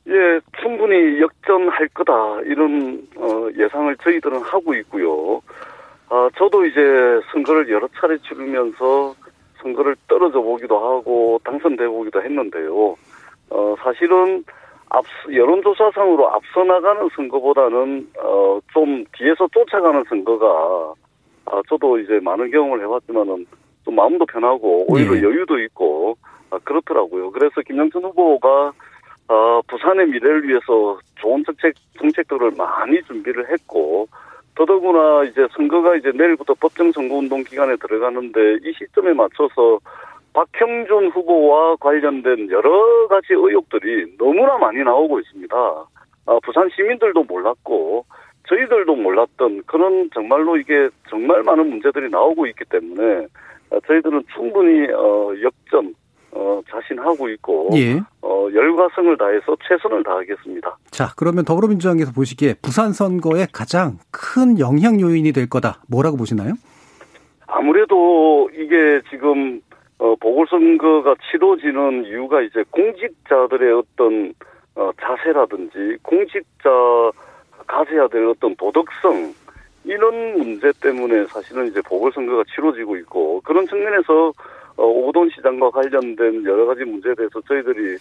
[0.07, 5.41] 예, 충분히 역전할 거다 이런 어, 예상을 저희들은 하고 있고요.
[6.11, 6.81] 아, 저도 이제
[7.33, 9.15] 선거를 여러 차례 치르면서
[9.63, 12.97] 선거를 떨어져 보기도 하고 당선돼 보기도 했는데요.
[13.51, 14.45] 어, 사실은
[14.95, 20.95] 앞 여론조사상으로 앞서 나가는 선거보다는 어, 좀 뒤에서 쫓아가는 선거가
[21.47, 23.47] 아, 저도 이제 많은 경험을 해봤지만은
[23.85, 25.23] 좀 마음도 편하고 오히려 네.
[25.23, 26.17] 여유도 있고
[26.51, 27.31] 아, 그렇더라고요.
[27.31, 28.73] 그래서 김영춘 후보가
[29.29, 34.07] 어, 부산의 미래를 위해서 좋은 정책, 정책들을 많이 준비를 했고,
[34.55, 39.79] 더더구나 이제 선거가 이제 내일부터 법정 선거운동 기간에 들어가는데 이 시점에 맞춰서
[40.33, 45.57] 박형준 후보와 관련된 여러 가지 의혹들이 너무나 많이 나오고 있습니다.
[45.57, 48.05] 아, 부산 시민들도 몰랐고
[48.49, 53.27] 저희들도 몰랐던 그런 정말로 이게 정말 많은 문제들이 나오고 있기 때문에
[53.71, 55.95] 아, 저희들은 충분히 어, 역전
[56.33, 58.01] 어, 자신하고 있고 예.
[58.23, 60.79] 어, 열과성을 다해서 최선을 다하겠습니다.
[60.91, 65.83] 자, 그러면 더불어민주당에서 보시기에 부산 선거에 가장 큰 영향 요인이 될 거다.
[65.89, 66.55] 뭐라고 보시나요?
[67.47, 69.61] 아무래도 이게 지금
[70.03, 74.35] 어, 보궐선거가 치러지는 이유가 이제 공직자들의 어떤
[74.75, 76.69] 어, 자세라든지 공직자
[77.69, 79.33] 가져야 될 어떤 도덕성
[79.85, 84.33] 이런 문제 때문에 사실은 이제 보궐선거가 치러지고 있고 그런 측면에서
[84.77, 87.97] 어, 오돈 시장과 관련된 여러 가지 문제에 대해서 저희들이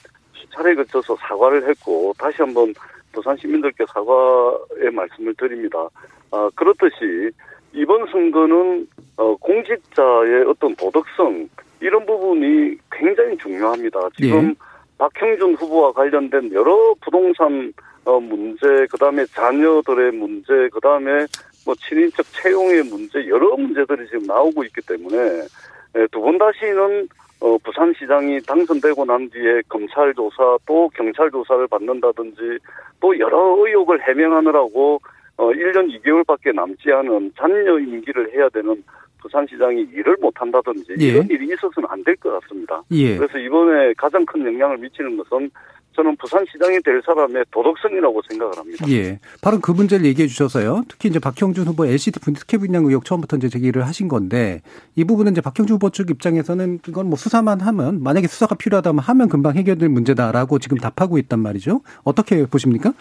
[0.55, 2.73] 차례 거쳐서 사과를 했고 다시 한번
[3.11, 5.87] 부산 시민들께 사과의 말씀을 드립니다.
[6.31, 7.29] 아, 그렇듯이
[7.73, 8.87] 이번 선거는
[9.17, 11.47] 어, 공직자의 어떤 도덕성
[11.81, 13.99] 이런 부분이 굉장히 중요합니다.
[14.15, 14.53] 지금 예.
[14.97, 17.73] 박형준 후보와 관련된 여러 부동산
[18.05, 21.25] 어, 문제, 그 다음에 자녀들의 문제, 그 다음에
[21.65, 25.17] 뭐 친인척 채용의 문제 여러 문제들이 지금 나오고 있기 때문에
[25.97, 27.07] 예, 두번 다시는
[27.41, 32.59] 어, 부산시장이 당선되고 난 뒤에 검찰 조사 또 경찰 조사를 받는다든지
[32.99, 35.01] 또 여러 의혹을 해명하느라고
[35.37, 38.83] 어, 1년 2개월밖에 남지 않은 잔여 임기를 해야 되는
[39.21, 41.05] 부산시장이 일을 못한다든지 예.
[41.05, 42.81] 이런 일이 있어서는 안 될 것 같습니다.
[42.91, 43.17] 예.
[43.17, 45.49] 그래서 이번에 가장 큰 영향을 미치는 것은
[45.93, 48.85] 저는 부산시장이 될 사람의 도덕성이라고 생각을 합니다.
[48.89, 49.19] 예.
[49.41, 50.83] 바로 그 문제를 얘기해 주셔서요.
[50.87, 54.61] 특히 이제 박형준 후보 LCD 분특혜 분양 의혹 처음부터 이제 제기를 하신 건데
[54.95, 59.27] 이 부분은 이제 박형준 후보 측 입장에서는 이건 뭐 수사만 하면 만약에 수사가 필요하다면 하면
[59.29, 61.81] 금방 해결될 문제다라고 지금 답하고 있단 말이죠.
[62.03, 62.93] 어떻게 보십니까?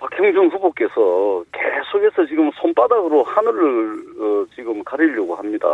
[0.00, 5.68] 박형준 후보께서 계속해서 지금 손바닥으로 하늘을 어, 지금 가리려고 합니다.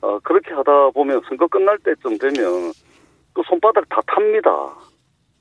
[0.00, 2.72] 어, 그렇게 하다 보면 선거 끝날 때쯤 되면
[3.32, 4.50] 그 손바닥 다 탑니다.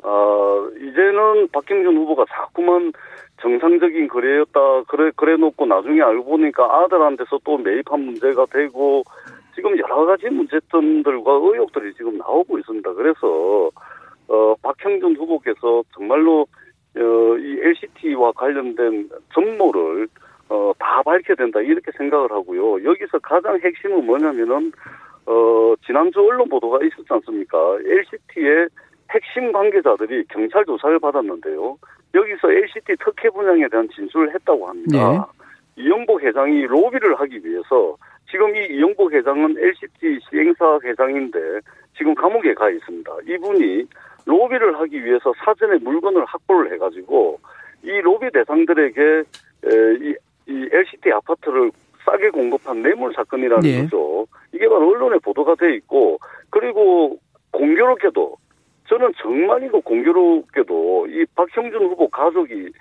[0.03, 2.93] 어, 이제는 박경준 후보가 자꾸만
[3.41, 9.03] 정상적인 거래였다, 그래, 그래 놓고 나중에 알고 보니까 아들한테서 또 매입한 문제가 되고,
[9.53, 12.93] 지금 여러 가지 문제점들과 의혹들이 지금 나오고 있습니다.
[12.93, 13.69] 그래서,
[14.27, 16.47] 어, 박형준 후보께서 정말로,
[16.97, 20.07] 어, 이 LCT와 관련된 전모를,
[20.49, 22.83] 어, 다 밝혀야 된다, 이렇게 생각을 하고요.
[22.83, 24.71] 여기서 가장 핵심은 뭐냐면은,
[25.25, 27.57] 어, 지난주 언론 보도가 있었지 않습니까?
[27.85, 28.69] LCT의
[29.11, 31.77] 핵심 관계자들이 경찰 조사를 받았는데요.
[32.13, 35.11] 여기서 LCT 특혜 분양에 대한 진술을 했다고 합니다.
[35.77, 35.83] 네.
[35.83, 37.95] 이영복 회장이 로비를 하기 위해서
[38.29, 41.39] 지금 이 이영복 회장은 LCT 시행사 회장인데
[41.97, 43.11] 지금 감옥에 가 있습니다.
[43.27, 43.85] 이분이
[44.27, 47.39] 로비를 하기 위해서 사전에 물건을 확보를 해가지고
[47.83, 49.23] 이 로비 대상들에게
[50.01, 50.15] 이,
[50.47, 51.71] 이 LCT 아파트를
[52.05, 53.83] 싸게 공급한 뇌물 사건이라는 네.
[53.83, 54.27] 거죠.
[54.53, 56.19] 이게 바로 언론에 보도가 돼 있고
[56.49, 57.17] 그리고
[57.51, 58.35] 공교롭게도
[58.89, 62.71] 저는 정말 이거 공교롭게도 이 박형준 후보 가족이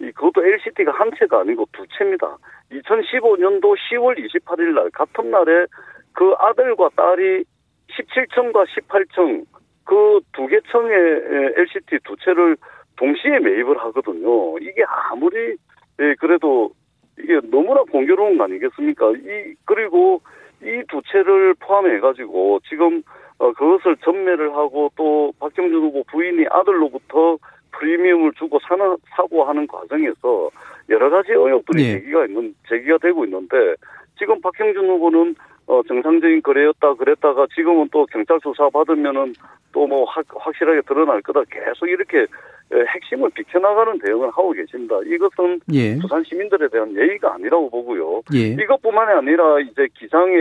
[0.00, 2.36] 이 그것도 LCT가 한 채가 아니고 두 채입니다.
[2.72, 5.66] 2015년도 10월 28일 날 같은 날에
[6.12, 7.44] 그 아들과 딸이
[7.88, 9.44] 17층과 18층
[9.90, 12.56] 그 두개 층의 LCT 두 채를
[12.96, 14.56] 동시에 매입을 하거든요.
[14.60, 15.56] 이게 아무리
[16.00, 16.70] 예, 그래도
[17.18, 19.10] 이게 너무나 공교로운 거 아니겠습니까?
[19.10, 20.22] 이 그리고
[20.62, 23.02] 이 두 채를 포함해 가지고 지금
[23.38, 27.38] 어, 그것을 전매를 하고 또 박정준 후보 부인이 아들로부터
[27.72, 30.50] 프리미엄을 주고 사는 사고 하는 과정에서
[30.88, 31.92] 여러 가지 의혹들이 예.
[31.98, 33.74] 제기가 있는 제기가 되고 있는데
[34.18, 35.34] 지금 박형준 후보는
[35.66, 39.34] 어 정상적인 거래였다 그랬다가 지금은 또 경찰 수사 받으면은
[39.72, 42.22] 또 뭐 확실하게 드러날 거다 계속 이렇게
[42.72, 44.96] 에, 핵심을 비켜나가는 대응을 하고 계십니다.
[45.06, 45.96] 이것은 예.
[45.98, 48.22] 부산 시민들에 대한 예의가 아니라고 보고요.
[48.34, 48.48] 예.
[48.62, 50.34] 이것뿐만이 아니라 이제 기장에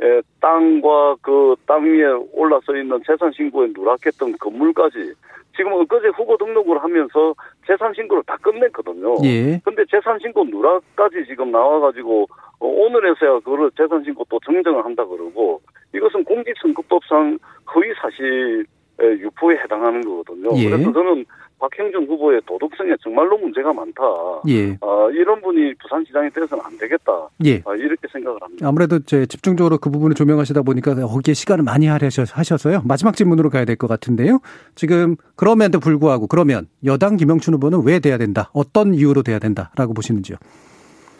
[0.00, 5.12] 에, 땅과 그 땅 위에 올라서 있는 재산 신고에 누락했던 건물까지
[5.56, 7.34] 지금 엊그제 후보 등록을 하면서
[7.66, 9.14] 재산 신고를 다 끝냈거든요.
[9.24, 9.60] 예.
[9.64, 12.26] 근데 재산 신고 누락까지 지금 나와가지고
[12.60, 15.60] 어, 오늘에서야 그걸 재산 신고 또 정정을 한다 그러고
[15.94, 18.64] 이것은 공직선거법상 거의 사실
[19.00, 20.50] 유포에 해당하는 거거든요.
[20.56, 20.70] 예.
[20.70, 21.24] 그래서 저는
[21.62, 24.02] 박형준 후보의 도덕성에 정말로 문제가 많다.
[24.48, 24.72] 예.
[24.80, 27.28] 아, 이런 분이 부산시장이 돼서는 안 되겠다.
[27.44, 27.62] 예.
[27.64, 28.66] 아, 이렇게 생각을 합니다.
[28.66, 32.82] 아무래도 제 집중적으로 그 부분을 조명하시다 보니까 거기에 시간을 많이 할애하셔서요.
[32.84, 34.40] 마지막 질문으로 가야 될 것 같은데요.
[34.74, 38.50] 지금 그럼에도 불구하고 그러면 여당 김영춘 후보는 왜 돼야 된다?
[38.52, 40.36] 어떤 이유로 돼야 된다라고 보시는지요?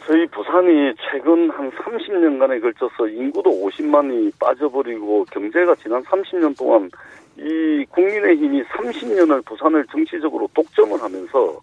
[0.07, 6.91] 저희 부산이 최근 한 30년간에 걸쳐서 인구도 50만이 빠져버리고 경제가 지난 30년 동안
[7.37, 11.61] 이 국민의힘이 30년을 부산을 정치적으로 독점을 하면서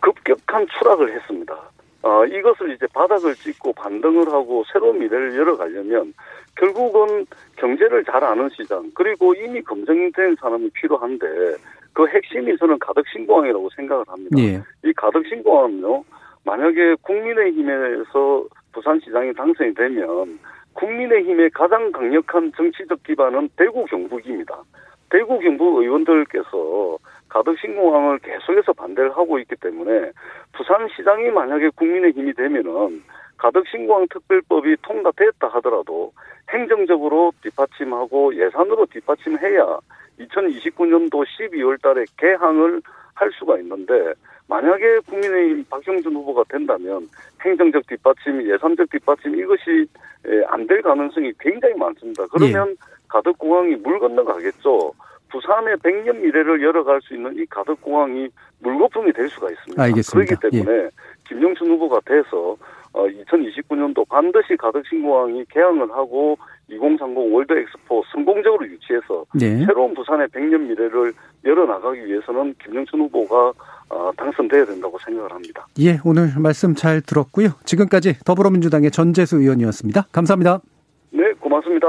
[0.00, 1.54] 급격한 추락을 했습니다.
[2.02, 6.14] 아, 이것을 이제 바닥을 찍고 반등을 하고 새로운 미래를 열어가려면
[6.56, 7.26] 결국은
[7.56, 11.26] 경제를 잘 아는 시장 그리고 이미 검증된 사람이 필요한데
[11.92, 14.38] 그 핵심이 저는 가덕신공항이라고 생각을 합니다.
[14.38, 14.62] 예.
[14.88, 16.04] 이 가덕신공항은요
[16.44, 20.38] 만약에 국민의힘에서 부산시장이 당선이 되면
[20.76, 24.62] 국민의힘의 가장 강력한 정치적 기반은 대구 경북입니다.
[25.10, 26.98] 대구 경북 의원들께서
[27.28, 30.10] 가덕 신공항을 계속해서 반대를 하고 있기 때문에
[30.52, 33.02] 부산시장이 만약에 국민의힘이 되면은
[33.38, 36.12] 가덕 신공항 특별법이 통과됐다 하더라도
[36.50, 39.78] 행정적으로 뒷받침하고 예산으로 뒷받침해야
[40.20, 42.80] 2029년도 12월 달에 개항을
[43.16, 44.12] 할 수가 있는데
[44.48, 47.08] 만약에 국민의힘 박형준 후보가 된다면
[47.44, 49.86] 행정적 뒷받침, 예산적 뒷받침 이것이
[50.48, 52.24] 안 될 가능성이 굉장히 많습니다.
[52.32, 52.74] 그러면 예.
[53.08, 54.92] 가덕공항이 물 건너가겠죠.
[55.30, 58.28] 부산의 100년 미래를 열어갈 수 있는 이 가덕공항이
[58.60, 59.82] 물거품이 될 수가 있습니다.
[59.82, 60.36] 알겠습니다.
[60.36, 60.88] 그렇기 때문에
[61.28, 62.56] 김영춘 후보가 돼서
[62.92, 66.38] 어, 2029년도 반드시 가덕신공항이 개항을 하고
[66.68, 69.64] 2030 월드 엑스포 성공적으로 유치해서 네.
[69.66, 71.12] 새로운 부산의 100년 미래를
[71.46, 73.52] 열어나가기 위해서는 김영춘 후보가
[73.88, 75.66] 어, 당선돼야 된다고 생각을 합니다.
[75.78, 77.50] 예, 오늘 말씀 잘 들었고요.
[77.64, 80.08] 지금까지 더불어민주당의 전재수 의원이었습니다.
[80.10, 80.60] 감사합니다.
[81.10, 81.86] 네, 고맙습니다.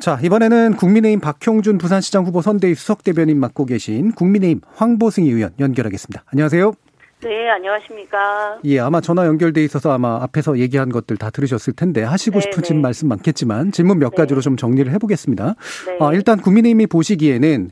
[0.00, 6.24] 자, 이번에는 국민의힘 박형준 부산시장 후보 선대위 수석 대변인 맡고 계신 국민의힘 황보승희 의원 연결하겠습니다.
[6.32, 6.72] 안녕하세요.
[7.20, 8.60] 네, 안녕하십니까.
[8.64, 12.76] 예, 아마 전화 연결돼 있어서 아마 앞에서 얘기한 것들 다 들으셨을 텐데 하시고 네, 싶으신
[12.76, 12.82] 네.
[12.82, 14.16] 말씀 많겠지만 질문 몇 네.
[14.18, 15.56] 가지로 좀 정리를 해보겠습니다.
[15.86, 15.98] 네.
[16.00, 17.70] 아, 일단 국민의힘이 보시기에는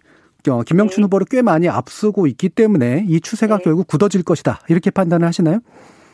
[0.50, 1.04] 어, 김영춘 네.
[1.04, 3.64] 후보를 꽤 많이 앞서고 있기 때문에 이 추세가 네.
[3.64, 5.60] 결국 굳어질 것이다 이렇게 판단을 하시나요?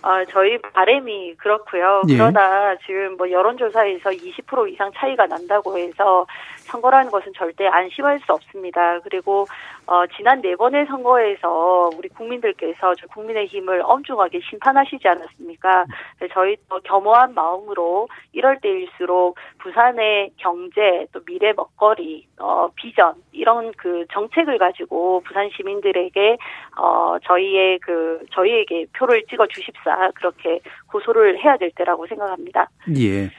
[0.02, 2.02] 아, 저희 바램이 그렇고요.
[2.08, 2.16] 예.
[2.16, 6.26] 그러나 지금 뭐 여론조사에서 20% 이상 차이가 난다고 해서
[6.64, 8.98] 선거라는 것은 절대 안심할 수 없습니다.
[9.04, 9.46] 그리고
[9.86, 15.86] 어, 지난 네 번의 선거에서 우리 국민들께서 저 국민의힘을 엄중하게 심판하시지 않았습니까?
[16.18, 23.72] 그래서 저희 또 겸허한 마음으로 이럴 때일수록 부산의 경제 또 미래 먹거리 어, 비전 이런
[23.76, 26.38] 그 정책을 가지고 부산 시민들에게
[26.78, 30.60] 어, 저희의 그 저희에게 표를 찍어 주십사 그렇게
[30.90, 32.68] 고소를 해야 될 때라고 생각합니다.
[32.96, 33.30] 예.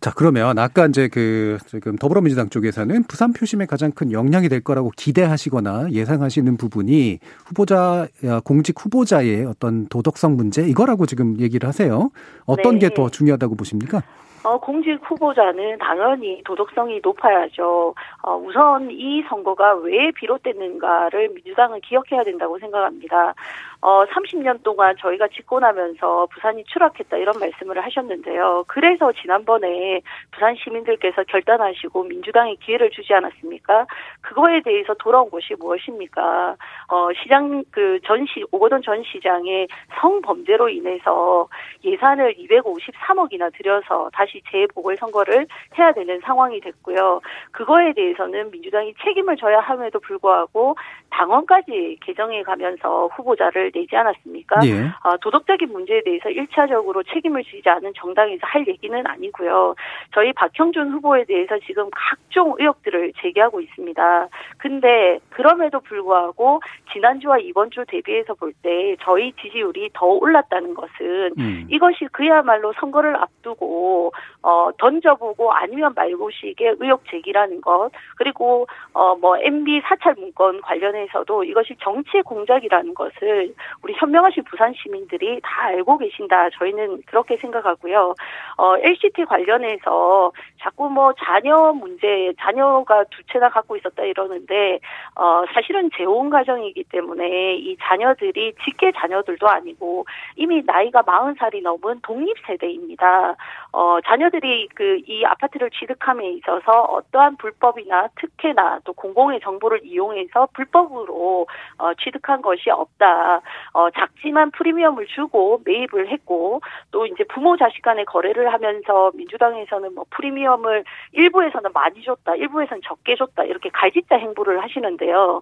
[0.00, 4.90] 자, 그러면 아까 이제 그 지금 더불어민주당 쪽에서는 부산 표심에 가장 큰 영향이 될 거라고
[4.96, 12.10] 기대하시거나 예상하시는 부분이 후보자 야, 공직 후보자의 어떤 도덕성 문제 이거라고 지금 얘기를 하세요.
[12.46, 12.88] 어떤 네.
[12.88, 14.02] 게더 중요하다고 보십니까?
[14.42, 17.94] 어, 공직 후보자는 당연히 도덕성이 높아야죠.
[18.22, 23.34] 어, 우선 이 선거가 왜 비롯됐는가를 민주당은 기억해야 된다고 생각합니다.
[23.82, 28.64] 어, 30년 동안 저희가 집권하면서 부산이 추락했다 이런 말씀을 하셨는데요.
[28.66, 30.02] 그래서 지난번에
[30.32, 33.86] 부산 시민들께서 결단하시고 민주당에 기회를 주지 않았습니까?
[34.20, 36.56] 그거에 대해서 돌아온 것이 무엇입니까?
[36.88, 39.68] 어, 시장 그 전시 오거돈 전 시장의
[39.98, 41.48] 성범죄로 인해서
[41.82, 45.46] 예산을 253억이나 들여서 다시 재보궐 선거를
[45.78, 47.20] 해야 되는 상황이 됐고요.
[47.52, 50.76] 그거에 대해 서는 민주당이 책임을 져야 함에도 불구하고
[51.10, 54.60] 당원까지 개정해 가면서 후보자를 내지 않았습니까?
[54.64, 54.86] 예.
[55.02, 59.74] 어, 도덕적인 문제에 대해서 1차적으로 책임을 지지 않은 정당에서 할 얘기는 아니고요.
[60.14, 64.28] 저희 박형준 후보에 대해서 지금 각종 의혹들을 제기하고 있습니다.
[64.58, 66.60] 근데 그럼에도 불구하고
[66.92, 71.66] 지난주와 이번 주 대비해서 볼 때 저희 지지율이 더 올랐다는 것은 음.
[71.70, 80.14] 이것이 그야말로 선거를 앞두고 어 던져보고 아니면 말고식의 의혹 제기라는 것 그리고 어뭐 MB 사찰
[80.14, 87.36] 문건 관련해서도 이것이 정치의 공작이라는 것을 우리 현명하신 부산 시민들이 다 알고 계신다 저희는 그렇게
[87.38, 88.14] 생각하고요.
[88.58, 94.80] 어 LCT 관련해서 자꾸 뭐 자녀 문제 자녀가 두 채나 갖고 있었다 이러는데
[95.14, 100.04] 어 사실은 재혼 가정이기 때문에 이 자녀들이 직계 자녀들도 아니고
[100.36, 103.36] 이미 나이가 40살이 넘은 독립 세대입니다.
[103.72, 111.46] 어 자녀들이 그 이 아파트를 취득함에 있어서 어떠한 불법이나 특혜나 또 공공의 정보를 이용해서 불법으로
[111.78, 113.40] 어 취득한 것이 없다.
[113.72, 116.60] 어 작지만 프리미엄을 주고 매입을 했고
[116.90, 123.16] 또 이제 부모 자식 간의 거래를 하면서 민주당에서는 뭐 프리미엄을 일부에서는 많이 줬다, 일부에서는 적게
[123.16, 125.40] 줬다 이렇게 갈짓자 행보를 하시는데요.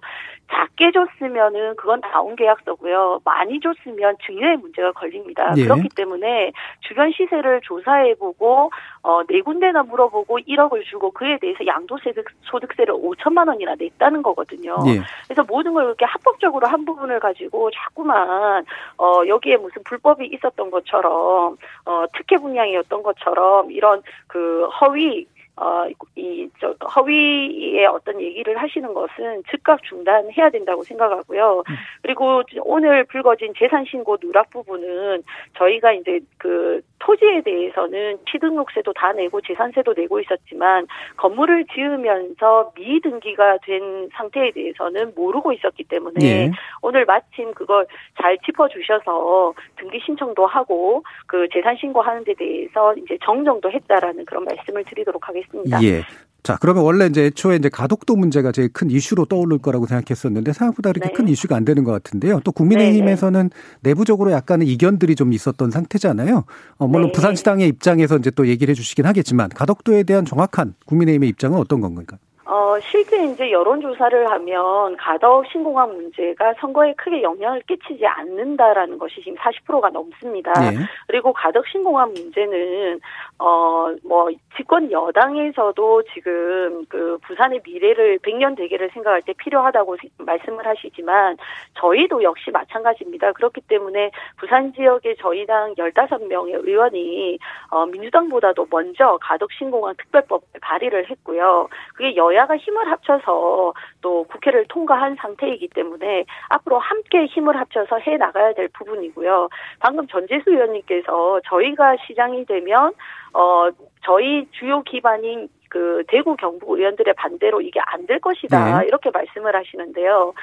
[0.51, 3.21] 작게 줬으면은 그건 다운 계약서고요.
[3.23, 5.53] 많이 줬으면 증여의 문제가 걸립니다.
[5.57, 5.63] 예.
[5.63, 6.51] 그렇기 때문에
[6.81, 8.69] 주변 시세를 조사해 보고
[9.01, 14.77] 어, 네 군데나 물어보고 1억을 주고 그에 대해서 양도소득 소득세를 5천만 원이나 냈다는 거거든요.
[14.87, 15.01] 예.
[15.25, 18.65] 그래서 모든 걸 이렇게 합법적으로 한 부분을 가지고 자꾸만
[18.97, 25.25] 어 여기에 무슨 불법이 있었던 것처럼 어 특혜 분양이었던 것처럼 이런 그 허위
[25.59, 31.63] 어 이 저 허위의 어떤 얘기를 하시는 것은 즉각 중단해야 된다고 생각하고요.
[32.01, 35.23] 그리고 오늘 불거진 재산 신고 누락 부분은
[35.57, 40.85] 저희가 이제 그 토지에 대해서는 취등록세도 다 내고 재산세도 내고 있었지만
[41.17, 46.51] 건물을 지으면서 미등기가 된 상태에 대해서는 모르고 있었기 때문에 예.
[46.81, 47.87] 오늘 마침 그걸
[48.21, 54.43] 잘 짚어주셔서 등기 신청도 하고 그 재산 신고 하는 데 대해서 이제 정정도 했다라는 그런
[54.43, 55.48] 말씀을 드리도록 하겠습니다.
[55.83, 56.03] 예.
[56.41, 60.91] 자, 그러면 원래 이제 애초에 이제 가덕도 문제가 제일 큰 이슈로 떠오를 거라고 생각했었는데 생각보다
[60.91, 61.13] 그렇게 네.
[61.13, 62.39] 큰 이슈가 안 되는 것 같은데요.
[62.43, 63.49] 또 국민의힘에서는
[63.81, 66.45] 내부적으로 약간의 이견들이 좀 있었던 상태잖아요.
[66.77, 67.11] 어, 물론 네.
[67.11, 72.19] 부산시당의 입장에서 이제 또 얘기를 해주시긴 하겠지만 가덕도에 대한 정확한 국민의힘의 입장은 어떤 건가요?
[72.51, 79.35] 어, 실제 이제 여론조사를 하면 가덕 신공항 문제가 선거에 크게 영향을 끼치지 않는다라는 것이 지금
[79.37, 80.51] 40%가 넘습니다.
[80.63, 80.77] 예.
[81.07, 82.99] 그리고 가덕 신공항 문제는
[83.37, 83.69] 어
[84.03, 91.37] 뭐 집권 여당에서도 지금 그 부산의 미래를 100년 대계를 생각할 때 필요하다고 세- 말씀을 하시지만
[91.75, 93.31] 저희도 역시 마찬가지입니다.
[93.33, 97.39] 그렇기 때문에 부산 지역의 저희 당 15명의 의원이
[97.71, 101.67] 어 민주당보다도 먼저 가덕 신공항 특별법 발의를 했고요.
[101.95, 108.17] 그게 여야 가 힘을 합쳐서 또 국회를 통과한 상태이기 때문에 앞으로 함께 힘을 합쳐서 해
[108.17, 109.49] 나가야 될 부분이고요.
[109.79, 112.93] 방금 전재수 의원님께서 저희가 시장이 되면
[113.33, 113.69] 어
[114.03, 118.87] 저희 주요 기반인 그 대구 경북 의원들의 반대로 이게 안 될 것이다 네.
[118.87, 120.33] 이렇게 말씀을 하시는데요.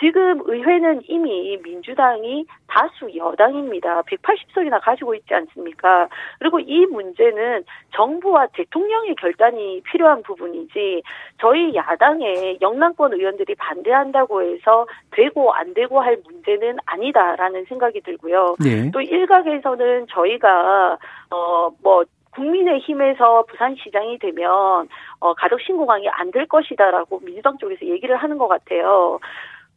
[0.00, 4.02] 지금 의회는 이미 민주당이 다수 여당입니다.
[4.02, 6.08] 180석이나 가지고 있지 않습니까?
[6.40, 7.64] 그리고 이 문제는
[7.94, 11.02] 정부와 대통령의 결단이 필요한 부분이지
[11.38, 18.56] 저희 야당의 영남권 의원들이 반대한다고 해서 되고 안 되고 할 문제는 아니다라는 생각이 들고요.
[18.66, 18.90] 예.
[18.90, 20.98] 또 일각에서는 저희가
[21.30, 22.04] 어뭐
[22.34, 24.88] 국민의힘에서 부산시장이 되면
[25.20, 29.18] 어 가덕 신공항이 안 될 것이다라고 민주당 쪽에서 얘기를 하는 것 같아요.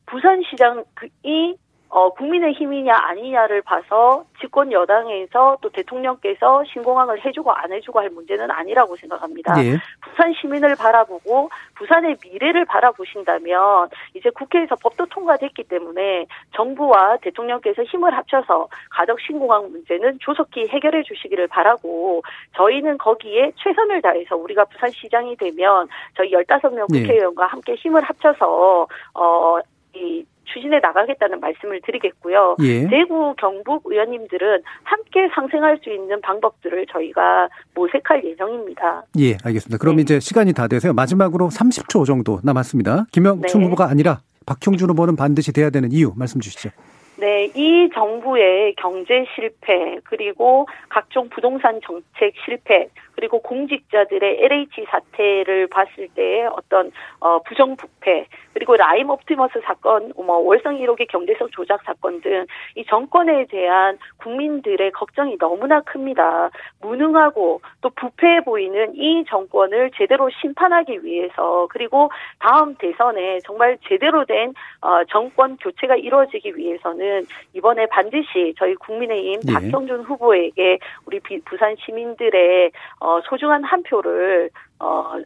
[0.06, 1.58] 부산시장이
[1.95, 8.97] 어, 국민의힘이냐 아니냐를 봐서 집권 여당에서 또 대통령께서 신공항을 해주고 안 해주고 할 문제는 아니라고
[8.97, 9.53] 생각합니다.
[9.63, 9.77] 예.
[10.01, 18.67] 부산 시민을 바라보고 부산의 미래를 바라보신다면 이제 국회에서 법도 통과됐기 때문에 정부와 대통령께서 힘을 합쳐서
[18.89, 22.23] 가덕 신공항 문제는 조속히 해결해 주시기를 바라고
[22.57, 25.87] 저희는 거기에 최선을 다해서 우리가 부산시장이 되면
[26.17, 27.03] 저희 15명 네.
[27.03, 29.59] 국회의원과 함께 힘을 합쳐서 어,
[29.93, 32.57] 이 추진해 나가겠다는 말씀을 드리겠고요.
[32.61, 32.87] 예.
[32.87, 39.03] 대구 경북 의원님들은 함께 상생할 수 있는 방법들을 저희가 모색할 예정입니다.
[39.19, 39.77] 예, 알겠습니다.
[39.77, 40.03] 그럼 네.
[40.03, 40.93] 이제 시간이 다 돼서요.
[40.93, 43.05] 마지막으로 30초 정도 남았습니다.
[43.11, 43.65] 김영춘 네.
[43.65, 46.69] 후보가 아니라 박형준 후보는 반드시 돼야 되는 이유 말씀 주시죠.
[47.17, 56.07] 네, 이 정부의 경제 실패, 그리고 각종 부동산 정책 실패, 그리고 공직자들의 LH 사태를 봤을
[56.16, 62.45] 때의 어떤 어 부정부패 그리고 라임 옵티머스 사건, 뭐 월성 1호기 경제성 조작 사건 등
[62.76, 66.49] 이 정권에 대한 국민들의 걱정이 너무나 큽니다.
[66.82, 72.09] 무능하고 또 부패해 보이는 이 정권을 제대로 심판하기 위해서 그리고
[72.39, 79.53] 다음 대선에 정말 제대로 된 어, 정권 교체가 이루어지기 위해서는 이번에 반드시 저희 국민의힘 예.
[79.53, 82.72] 박형준 후보에게 우리 부산 시민들의
[83.06, 84.49] 어, 소중한 한 표를
[84.80, 85.22] 어, 어,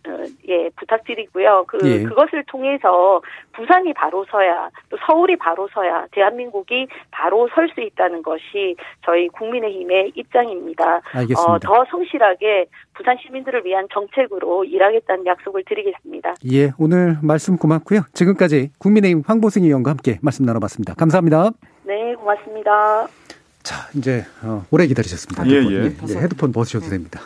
[0.48, 1.64] 예, 부탁드리고요.
[1.68, 2.04] 그, 예.
[2.04, 3.22] 그것을 통해서
[3.54, 8.76] 부산이 바로 서야, 또 서울이 바로 서야, 대한민국이 바로 설 수 있다는 것이
[9.06, 11.02] 저희 국민의힘의 입장입니다.
[11.14, 11.42] 알겠습니다.
[11.42, 12.66] 어, 더 성실하게
[12.96, 16.34] 부산 시민들을 위한 정책으로 일하겠다는 약속을 드리겠습니다.
[16.52, 18.02] 예, 오늘 말씀 고맙고요.
[18.14, 20.96] 지금까지 국민의힘 황보승 의원과 함께 말씀 나눠봤습니다.
[20.96, 21.52] 감사합니다.
[21.84, 23.08] 네, 고맙습니다.
[23.70, 25.46] 자, 이제 어, 오래 기다리셨습니다.
[25.46, 25.86] 예, 예.
[25.86, 27.22] 예, 예, 헤드폰 벗으셔도 됩니다.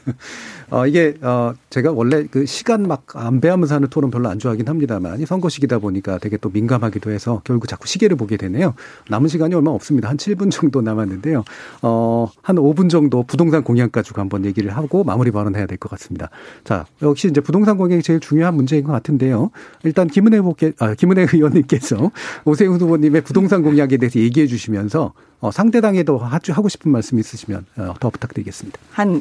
[0.74, 5.20] 어, 이게 어, 제가 원래 그 시간 막 안배하면서 하는 토론 별로 안 좋아하긴 합니다만
[5.20, 8.74] 이 선거 시기다 보니까 되게 또 민감하기도 해서 결국 자꾸 시계를 보게 되네요.
[9.08, 10.08] 남은 시간이 얼마 없습니다.
[10.08, 11.44] 한 7분 정도 남았는데요.
[11.82, 16.30] 어, 한 5분 정도 부동산 공약 가지고 한번 얘기를 하고 마무리 발언해야 될 것 같습니다.
[16.64, 19.50] 자, 역시 이제 부동산 공약이 제일 중요한 문제인 것 같은데요.
[19.84, 22.10] 일단 김은혜 후보께 아, 김은혜 의원님께서
[22.46, 28.10] 오세훈 후보님의 부동산 공약에 대해서 얘기해 주시면서 어, 상대당에도 하고 싶은 말씀 있으시면 어, 더
[28.10, 28.78] 부탁드리겠습니다.
[28.90, 29.20] 한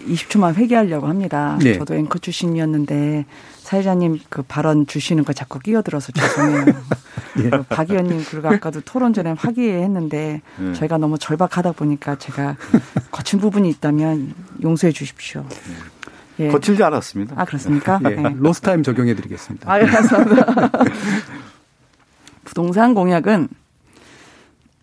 [0.00, 1.58] 20초만 회개하려고 합니다.
[1.62, 1.78] 네.
[1.78, 3.26] 저도 앵커 출신이었는데
[3.58, 6.64] 사회자님 그 발언 주시는 거 자꾸 끼어들어서 죄송해요.
[7.44, 7.50] 예.
[7.68, 10.72] 박 의원님 그리고 아까도 토론 전에 화기애애했는데 네.
[10.74, 12.56] 저희가 너무 절박하다 보니까 제가
[13.10, 15.44] 거친 부분이 있다면 용서해 주십시오.
[16.40, 16.48] 예.
[16.48, 17.34] 거칠지 않았습니다.
[17.38, 18.00] 아 그렇습니까?
[18.04, 18.10] 예.
[18.10, 18.34] 네.
[18.36, 19.72] 로스타임 적용해 드리겠습니다.
[19.72, 20.70] 아, 감사합니다.
[22.44, 23.48] 부동산 공약은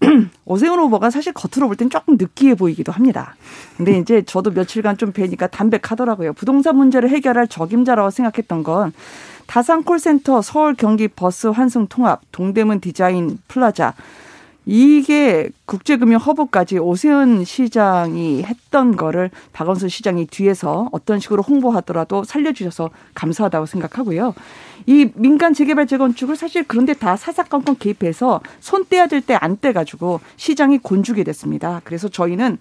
[0.46, 3.36] 오세훈 후보가 사실 겉으로 볼 땐 조금 느끼해 보이기도 합니다.
[3.78, 6.34] 근데 이제 저도 며칠간 좀 뵈니까 담백하더라고요.
[6.34, 8.94] 부동산 문제를 해결할 적임자라고 생각했던 건
[9.48, 13.94] 다산 콜센터, 서울 경기 버스 환승 통합, 동대문 디자인 플라자
[14.66, 23.66] 이게 국제금융 허브까지 오세훈 시장이 했던 거를 박원순 시장이 뒤에서 어떤 식으로 홍보하더라도 살려주셔서 감사하다고
[23.66, 24.36] 생각하고요.
[24.86, 30.20] 이 민간 재개발 재건축을 사실 그런데 다 사사건건 개입해서 손 떼야 될 때 안 떼가지고
[30.38, 31.82] 시장이 곤죽이 됐습니다.
[31.84, 32.58] 그래서 저희는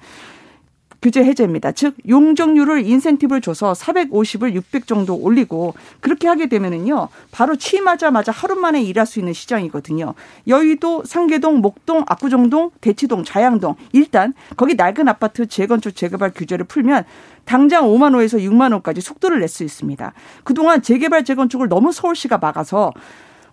[1.02, 1.72] 규제 해제입니다.
[1.72, 7.08] 즉 용적률을 인센티브를 줘서 450을 600 정도 올리고 그렇게 하게 되면은요.
[7.30, 10.14] 바로 취임하자마자 하루 만에 일할 수 있는 시장이거든요.
[10.46, 17.04] 여의도, 상계동, 목동, 압구정동, 대치동, 자양동 일단 거기 낡은 아파트 재건축 재개발 규제를 풀면
[17.44, 20.12] 당장 5만 호에서 6만 호까지 속도를 낼 수 있습니다.
[20.44, 22.92] 그동안 재개발 재건축을 너무 서울시가 막아서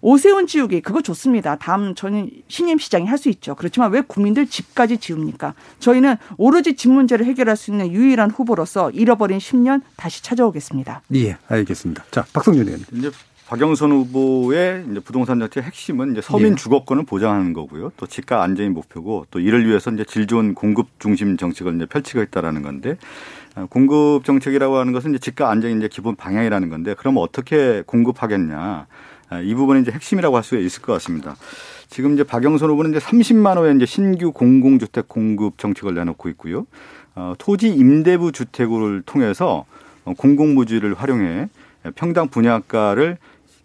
[0.02, 1.56] 오세훈 지우기 그거 좋습니다.
[1.58, 3.56] 다음 저는 신임 시장이 할 수 있죠.
[3.56, 5.56] 그렇지만 왜 국민들 집까지 지웁니까?
[5.80, 11.02] 저희는 오로지 집 문제를 해결할 수 있는 유일한 후보로서 잃어버린 10년 다시 찾아오겠습니다.
[11.16, 12.04] 예, 알겠습니다.
[12.12, 12.82] 자, 박성준 의원.
[12.94, 13.10] 이제
[13.48, 16.56] 박영선 후보의 이제 부동산 정책의 핵심은 이제 서민 예.
[16.56, 17.92] 주거권을 보장하는 거고요.
[17.98, 22.62] 또 집가 안정이 목표고 또 이를 위해서 이제 질 좋은 공급 중심 정책을 이제 펼치겠다라는
[22.62, 22.98] 건데
[23.56, 28.86] 어, 공급 정책이라고 하는 것은 이제 집가 안정이 이제 기본 방향이라는 건데 그럼 어떻게 공급하겠냐?
[29.30, 31.36] 아, 이 부분이 이제 핵심이라고 할 수 있을 것 같습니다.
[31.90, 36.66] 지금 이제 박영선 후보는 이제 30만 호의 이제 신규 공공주택 공급 정책을 내놓고 있고요.
[37.16, 39.66] 어, 토지 임대부 주택을 통해서
[40.06, 41.50] 어, 공공부지를 활용해
[41.96, 43.18] 평당 분양가를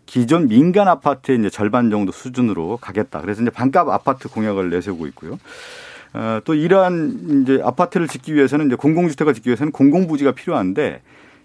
[0.07, 3.21] 기존 민간 아파트의 이제 절반 정도 수준으로 가겠다.
[3.21, 5.39] 그래서 이제 반값 아파트 공약을 내세우고 있고요.
[6.15, 11.01] 어, 또 이러한 이제 아파트를 짓기 위해서는 이제 공공주택을 짓기 위해서는 공공부지가 필요한데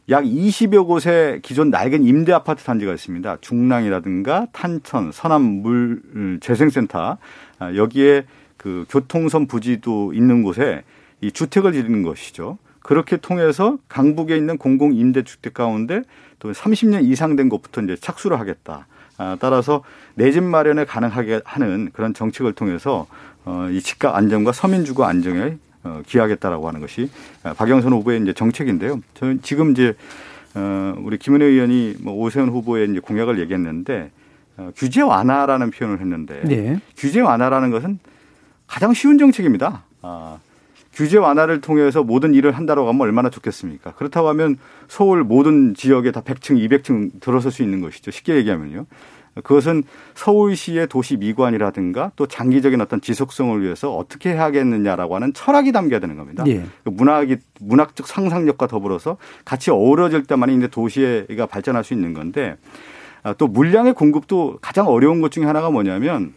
[0.10, 3.38] 약 20여 곳의 기존 낡은 임대 아파트 단지가 있습니다.
[3.42, 7.18] 중랑이라든가 탄천, 서남 물 재생센터
[7.60, 10.84] 아, 여기에 그 교통선 부지도 있는 곳에
[11.20, 12.58] 이 주택을 지르는 것이죠.
[12.80, 16.04] 그렇게 통해서 강북에 있는 공공 임대 주택 가운데
[16.40, 18.88] 또 30년 이상 된 것부터 이제 착수를 하겠다.
[19.18, 19.84] 아, 따라서
[20.14, 23.08] 내 집 마련을 가능하게 하는 그런 정책을 통해서
[23.44, 25.58] 어, 이 집값 안정과 서민 주거 안정에 어,
[26.06, 27.10] 기하겠다라고 하는 것이
[27.44, 29.02] 어, 박영선 후보의 이제 정책인데요.
[29.16, 29.96] 저는 지금 이제
[30.56, 34.12] 어, 우리 김은혜 의원이 뭐 오세훈 후보의 이제 공약을 얘기했는데
[34.58, 36.80] 어, 규제 완화라는 표현을 했는데 네.
[36.96, 38.00] 규제 완화라는 것은
[38.66, 39.84] 가장 쉬운 정책입니다.
[40.02, 40.40] 아,
[40.94, 43.94] 규제 완화를 통해서 모든 일을 한다고 하면 얼마나 좋겠습니까?
[43.94, 44.58] 그렇다고 하면
[44.88, 48.10] 서울 모든 지역에 다 100층, 200층 들어설 수 있는 것이죠.
[48.12, 48.88] 쉽게 얘기하면요.
[49.44, 49.84] 그것은
[50.16, 56.44] 서울시의 도시 미관이라든가 또 장기적인 어떤 지속성을 위해서 어떻게 해야겠느냐라고 하는 철학이 담겨야 되는 겁니다.
[56.48, 56.64] 예.
[56.84, 62.58] 그 문학이 문학적 상상력과 더불어서 같이 어우러질 때만 이제 도시가 발전할 수 있는 건데
[63.24, 66.34] 아, 또 물량의 공급도 가장 어려운 것 중에 하나가 뭐냐면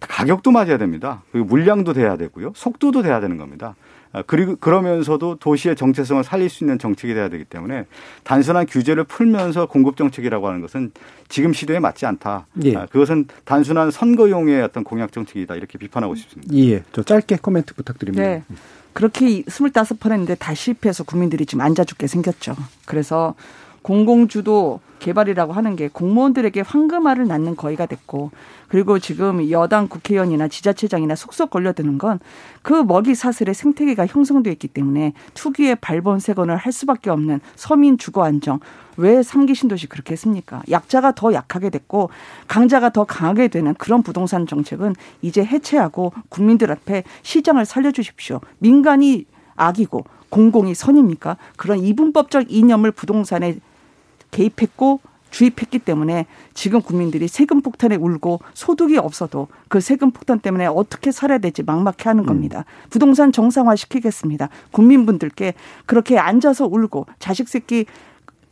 [0.00, 1.22] 가격도 맞아야 됩니다.
[1.32, 2.52] 그리고 물량도 돼야 되고요.
[2.54, 3.74] 속도도 돼야 되는 겁니다.
[4.14, 7.84] 아, 그리고 그러면서도 도시의 정체성을 살릴 수 있는 정책이 돼야 되기 때문에
[8.22, 10.92] 단순한 규제를 풀면서 공급 정책이라고 하는 것은
[11.28, 12.46] 지금 시대에 맞지 않다.
[12.62, 12.76] 예.
[12.76, 16.54] 아, 그것은 단순한 선거용의 어떤 공약 정책이다 이렇게 비판하고 싶습니다.
[16.54, 18.24] 예, 저 짧게 코멘트 부탁드립니다.
[18.24, 18.44] 네.
[18.92, 22.54] 그렇게 25번 했는데 다 실패해서 국민들이 지금 앉아 죽게 생겼죠.
[22.86, 23.34] 그래서
[23.84, 28.30] 공공주도 개발이라고 하는 게 공무원들에게 황금알을 낳는 거의가 됐고
[28.68, 32.18] 그리고 지금 여당 국회의원이나 지자체장이나 속속 걸려드는 건
[32.64, 38.58] 그 먹이 사슬의 생태계가 형성돼 있기 때문에 투기의 발본색원을 할 수밖에 없는 서민 주거 안정
[38.96, 40.62] 왜 삼기 신도시 그렇게 했습니까?
[40.70, 42.08] 약자가 더 약하게 됐고
[42.48, 48.40] 강자가 더 강하게 되는 그런 부동산 정책은 이제 해체하고 국민들 앞에 시장을 살려주십시오.
[48.60, 49.26] 민간이
[49.56, 51.36] 악이고 공공이 선입니까?
[51.56, 53.58] 그런 이분법적 이념을 부동산에
[54.34, 61.10] 개입했고 주입했기 때문에 지금 국민들이 세금 폭탄에 울고 소득이 없어도 그 세금 폭탄 때문에 어떻게
[61.10, 62.26] 살아야 될지 막막해 하는 음.
[62.26, 62.58] 겁니다.
[62.60, 62.86] 음.
[62.90, 64.48] 부동산 정상화 시키겠습니다.
[64.70, 65.54] 국민분들께
[65.86, 67.86] 그렇게 앉아서 울고 자식 새끼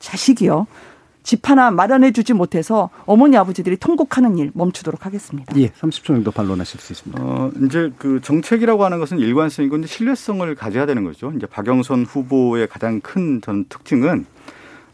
[0.01, 0.67] 자식이요.
[1.23, 5.55] 집 하나 마련해 주지 못해서 어머니 아버지들이 통곡하는 일 멈추도록 하겠습니다.
[5.57, 7.23] 예, 30초 정도 반론하실 수 있습니다.
[7.23, 11.33] 어, 이제 그 정책이라고 하는 것은 일관성이고 이제 신뢰성을 가져야 되는 거죠.
[11.37, 14.27] 이제 박영선 후보의 가장 큰 전 특징은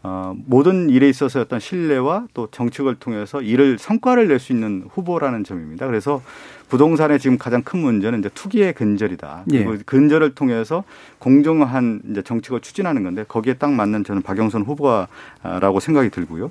[0.01, 5.43] 어, 모든 일에 있어서 어떤 신뢰와 또 정책을 통해서 일을 성과를 낼 수 있는 후보라는
[5.43, 5.87] 점입니다.
[5.87, 6.21] 그래서
[6.69, 9.43] 부동산의 지금 가장 큰 문제는 이제 투기의 근절이다.
[9.51, 9.65] 예.
[9.65, 10.83] 그리고 근절을 통해서
[11.17, 16.49] 공정한 이제 정책을 추진하는 건데 거기에 딱 맞는 저는 박영선 후보라고 생각이 들고요.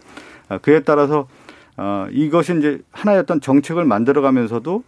[0.50, 1.26] 아, 그에 따라서
[1.78, 4.82] 어, 이것이 이제 하나의 어떤 정책을 만들어가면서도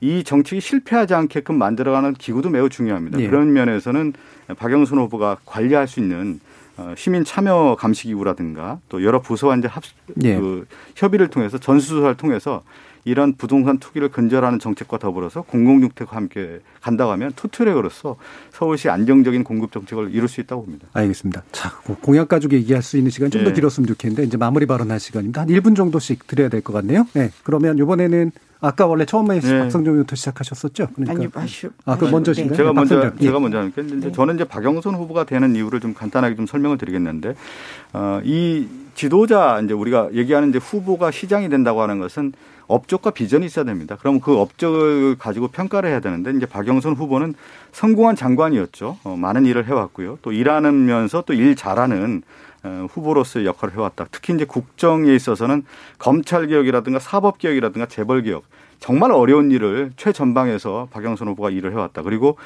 [0.00, 3.20] 이 정책이 실패하지 않게끔 만들어가는 기구도 매우 중요합니다.
[3.20, 3.28] 예.
[3.28, 4.14] 그런 면에서는
[4.56, 6.49] 박영선 후보가 관리할 수 있는 어,
[6.96, 9.82] 시민 참여 감시 기구라든가 또 여러 부서와 이제 합,
[10.24, 10.36] 예.
[10.36, 10.66] 그
[10.96, 12.62] 협의를 통해서 전수조사를 통해서
[13.04, 18.16] 이런 부동산 투기를 근절하는 정책과 더불어서 공공주택과 함께 간다고 하면 투트랙으로서
[18.50, 20.86] 서울시 안정적인 공급 정책을 이룰 수 있다고 봅니다.
[20.92, 21.42] 알겠습니다.
[21.50, 21.70] 자,
[22.02, 23.54] 공약 가지고 얘기할 수 있는 시간 좀더 네.
[23.54, 25.40] 길었으면 좋겠는데 이제 마무리 발언할 시간입니다.
[25.40, 27.06] 한 1분 정도씩 드려야 될 것 같네요.
[27.14, 27.30] 네.
[27.42, 29.58] 그러면 이번에는 아까 원래 처음에 네.
[29.60, 30.88] 박성종 의원부터 시작하셨었죠?
[30.94, 31.40] 그러니까.
[31.40, 31.48] 아니,
[31.86, 32.56] 아, 그 먼저신가요?
[32.56, 34.12] 제가 먼저, 박 제가 먼저 하니까 이제 네.
[34.12, 37.34] 저는 이제 박영선 후보가 되는 이유를 좀 간단하게 좀 설명을 드리겠는데,
[37.94, 42.32] 어, 이 지도자 이제 우리가 얘기하는 이제 후보가 시장이 된다고 하는 것은
[42.66, 43.96] 업적과 비전이 있어야 됩니다.
[43.98, 47.34] 그럼 그 업적을 가지고 평가를 해야 되는데 이제 박영선 후보는
[47.72, 48.98] 성공한 장관이었죠.
[49.04, 50.18] 어, 많은 일을 해왔고요.
[50.22, 52.22] 또 일하면서 또 일 잘하는 어,
[52.62, 54.06] 후보로서의 역할을 해왔다.
[54.10, 55.64] 특히 이제 국정에 있어서는
[55.98, 58.44] 검찰 개혁이라든가 사법 개혁이라든가 재벌 개혁
[58.80, 62.02] 정말 어려운 일을 최전방에서 박영선 후보가 일을 해왔다.
[62.02, 62.36] 그리고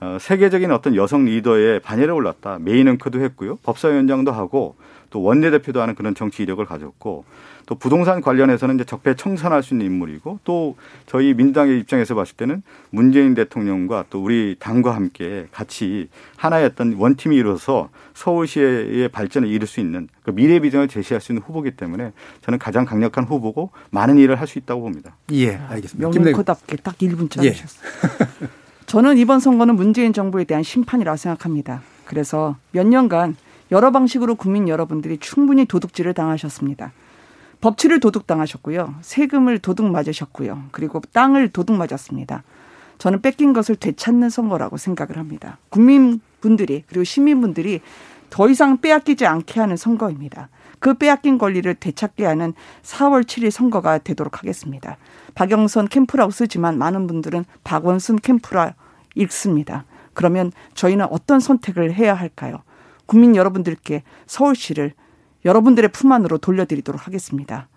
[0.00, 2.58] 어, 세계적인 어떤 여성 리더의 반열에 올랐다.
[2.60, 3.56] 메인 앵커도 했고요.
[3.62, 4.74] 법사위원장도 하고
[5.14, 7.24] 또 원내대표도 하는 그런 정치 이력을 가졌고
[7.66, 10.74] 또 부동산 관련해서는 이제 적폐 청산할 수 있는 인물이고 또
[11.06, 17.36] 저희 민주당의 입장에서 봤을 때는 문재인 대통령과 또 우리 당과 함께 같이 하나의 어떤 원팀이
[17.36, 22.10] 이루어서 서울시의 발전을 이룰 수 있는 그 미래 비전을 제시할 수 있는 후보기 때문에
[22.42, 25.16] 저는 가장 강력한 후보고 많은 일을 할 수 있다고 봅니다.
[25.32, 26.08] 예, 알겠습니다.
[26.08, 27.88] 명문코답게 딱 1분 짜주셨어요.
[28.42, 28.46] 예.
[28.86, 31.82] 저는 이번 선거는 문재인 정부에 대한 심판이라고 생각합니다.
[32.04, 33.36] 그래서 몇 년간
[33.74, 36.92] 여러 방식으로 국민 여러분들이 충분히 도둑질을 당하셨습니다.
[37.60, 38.94] 법치를 도둑 당하셨고요.
[39.00, 40.66] 세금을 도둑 맞으셨고요.
[40.70, 42.44] 그리고 땅을 도둑 맞았습니다.
[42.98, 45.58] 저는 뺏긴 것을 되찾는 선거라고 생각을 합니다.
[45.70, 47.80] 국민분들이 그리고 시민분들이
[48.30, 50.50] 더 이상 빼앗기지 않게 하는 선거입니다.
[50.78, 52.54] 그 빼앗긴 권리를 되찾게 하는
[52.84, 54.98] 4월 7일 선거가 되도록 하겠습니다.
[55.34, 58.74] 박영선 캠프라고 쓰지만 많은 분들은 박원순 캠프라
[59.16, 59.84] 읽습니다.
[60.12, 62.62] 그러면 저희는 어떤 선택을 해야 할까요?
[63.06, 64.92] 국민 여러분들께 서울시를
[65.44, 67.68] 여러분들의 품 안으로 돌려드리도록 하겠습니다.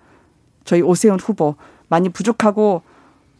[0.63, 1.55] 저희 오세훈 후보
[1.89, 2.81] 많이 부족하고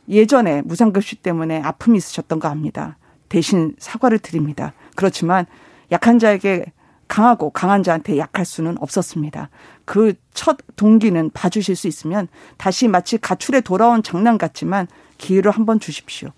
[0.10, 2.98] 예전에 무상급식 때문에 아픔이 있으셨던 거 압니다.
[3.30, 4.74] 대신 사과를 드립니다.
[4.96, 5.46] 그렇지만
[5.92, 6.66] 약한 자에게
[7.08, 9.50] 강하고 강한 자한테 약할 수는 없었습니다.
[9.86, 12.28] 그 첫 동기는 봐주실 수 있으면
[12.58, 16.30] 다시 마치 가출에 돌아온 장난 같지만 기회를 한번 주십시오.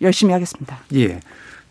[0.00, 0.78] 열심히 하겠습니다.
[0.94, 1.20] 예.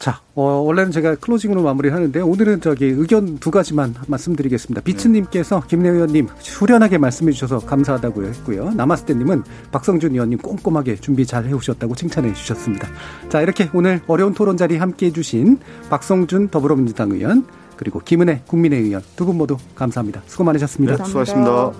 [0.04, 4.82] 자, 어, 원래는 제가 클로징으로 마무리하는데 오늘은 저기 의견 두 가지만 말씀드리겠습니다.
[4.82, 8.72] 비츠님께서 김내 의원님 후련하게 말씀해 주셔서 감사하다고 했고요.
[8.72, 12.89] 나마스테님은 박성준 의원님 꼼꼼하게 준비 잘 해오셨다고 칭찬해 주셨습니다.
[13.30, 15.59] 자, 이렇게 오늘 어려운 토론 자리 함께 해주신
[15.89, 17.46] 박성준 더불어민주당 의원
[17.78, 20.21] 그리고 김은혜 국민의 의원 두 분 모두 감사합니다.
[20.25, 20.97] 수고 많으셨습니다.
[20.97, 21.71] 네, 수고하셨습니다.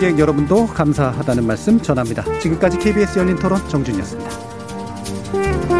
[0.00, 2.24] 본객 여러분도 감사하다는 말씀 전합니다.
[2.38, 5.79] 지금까지 KBS 열린 토론 정준이었습니다.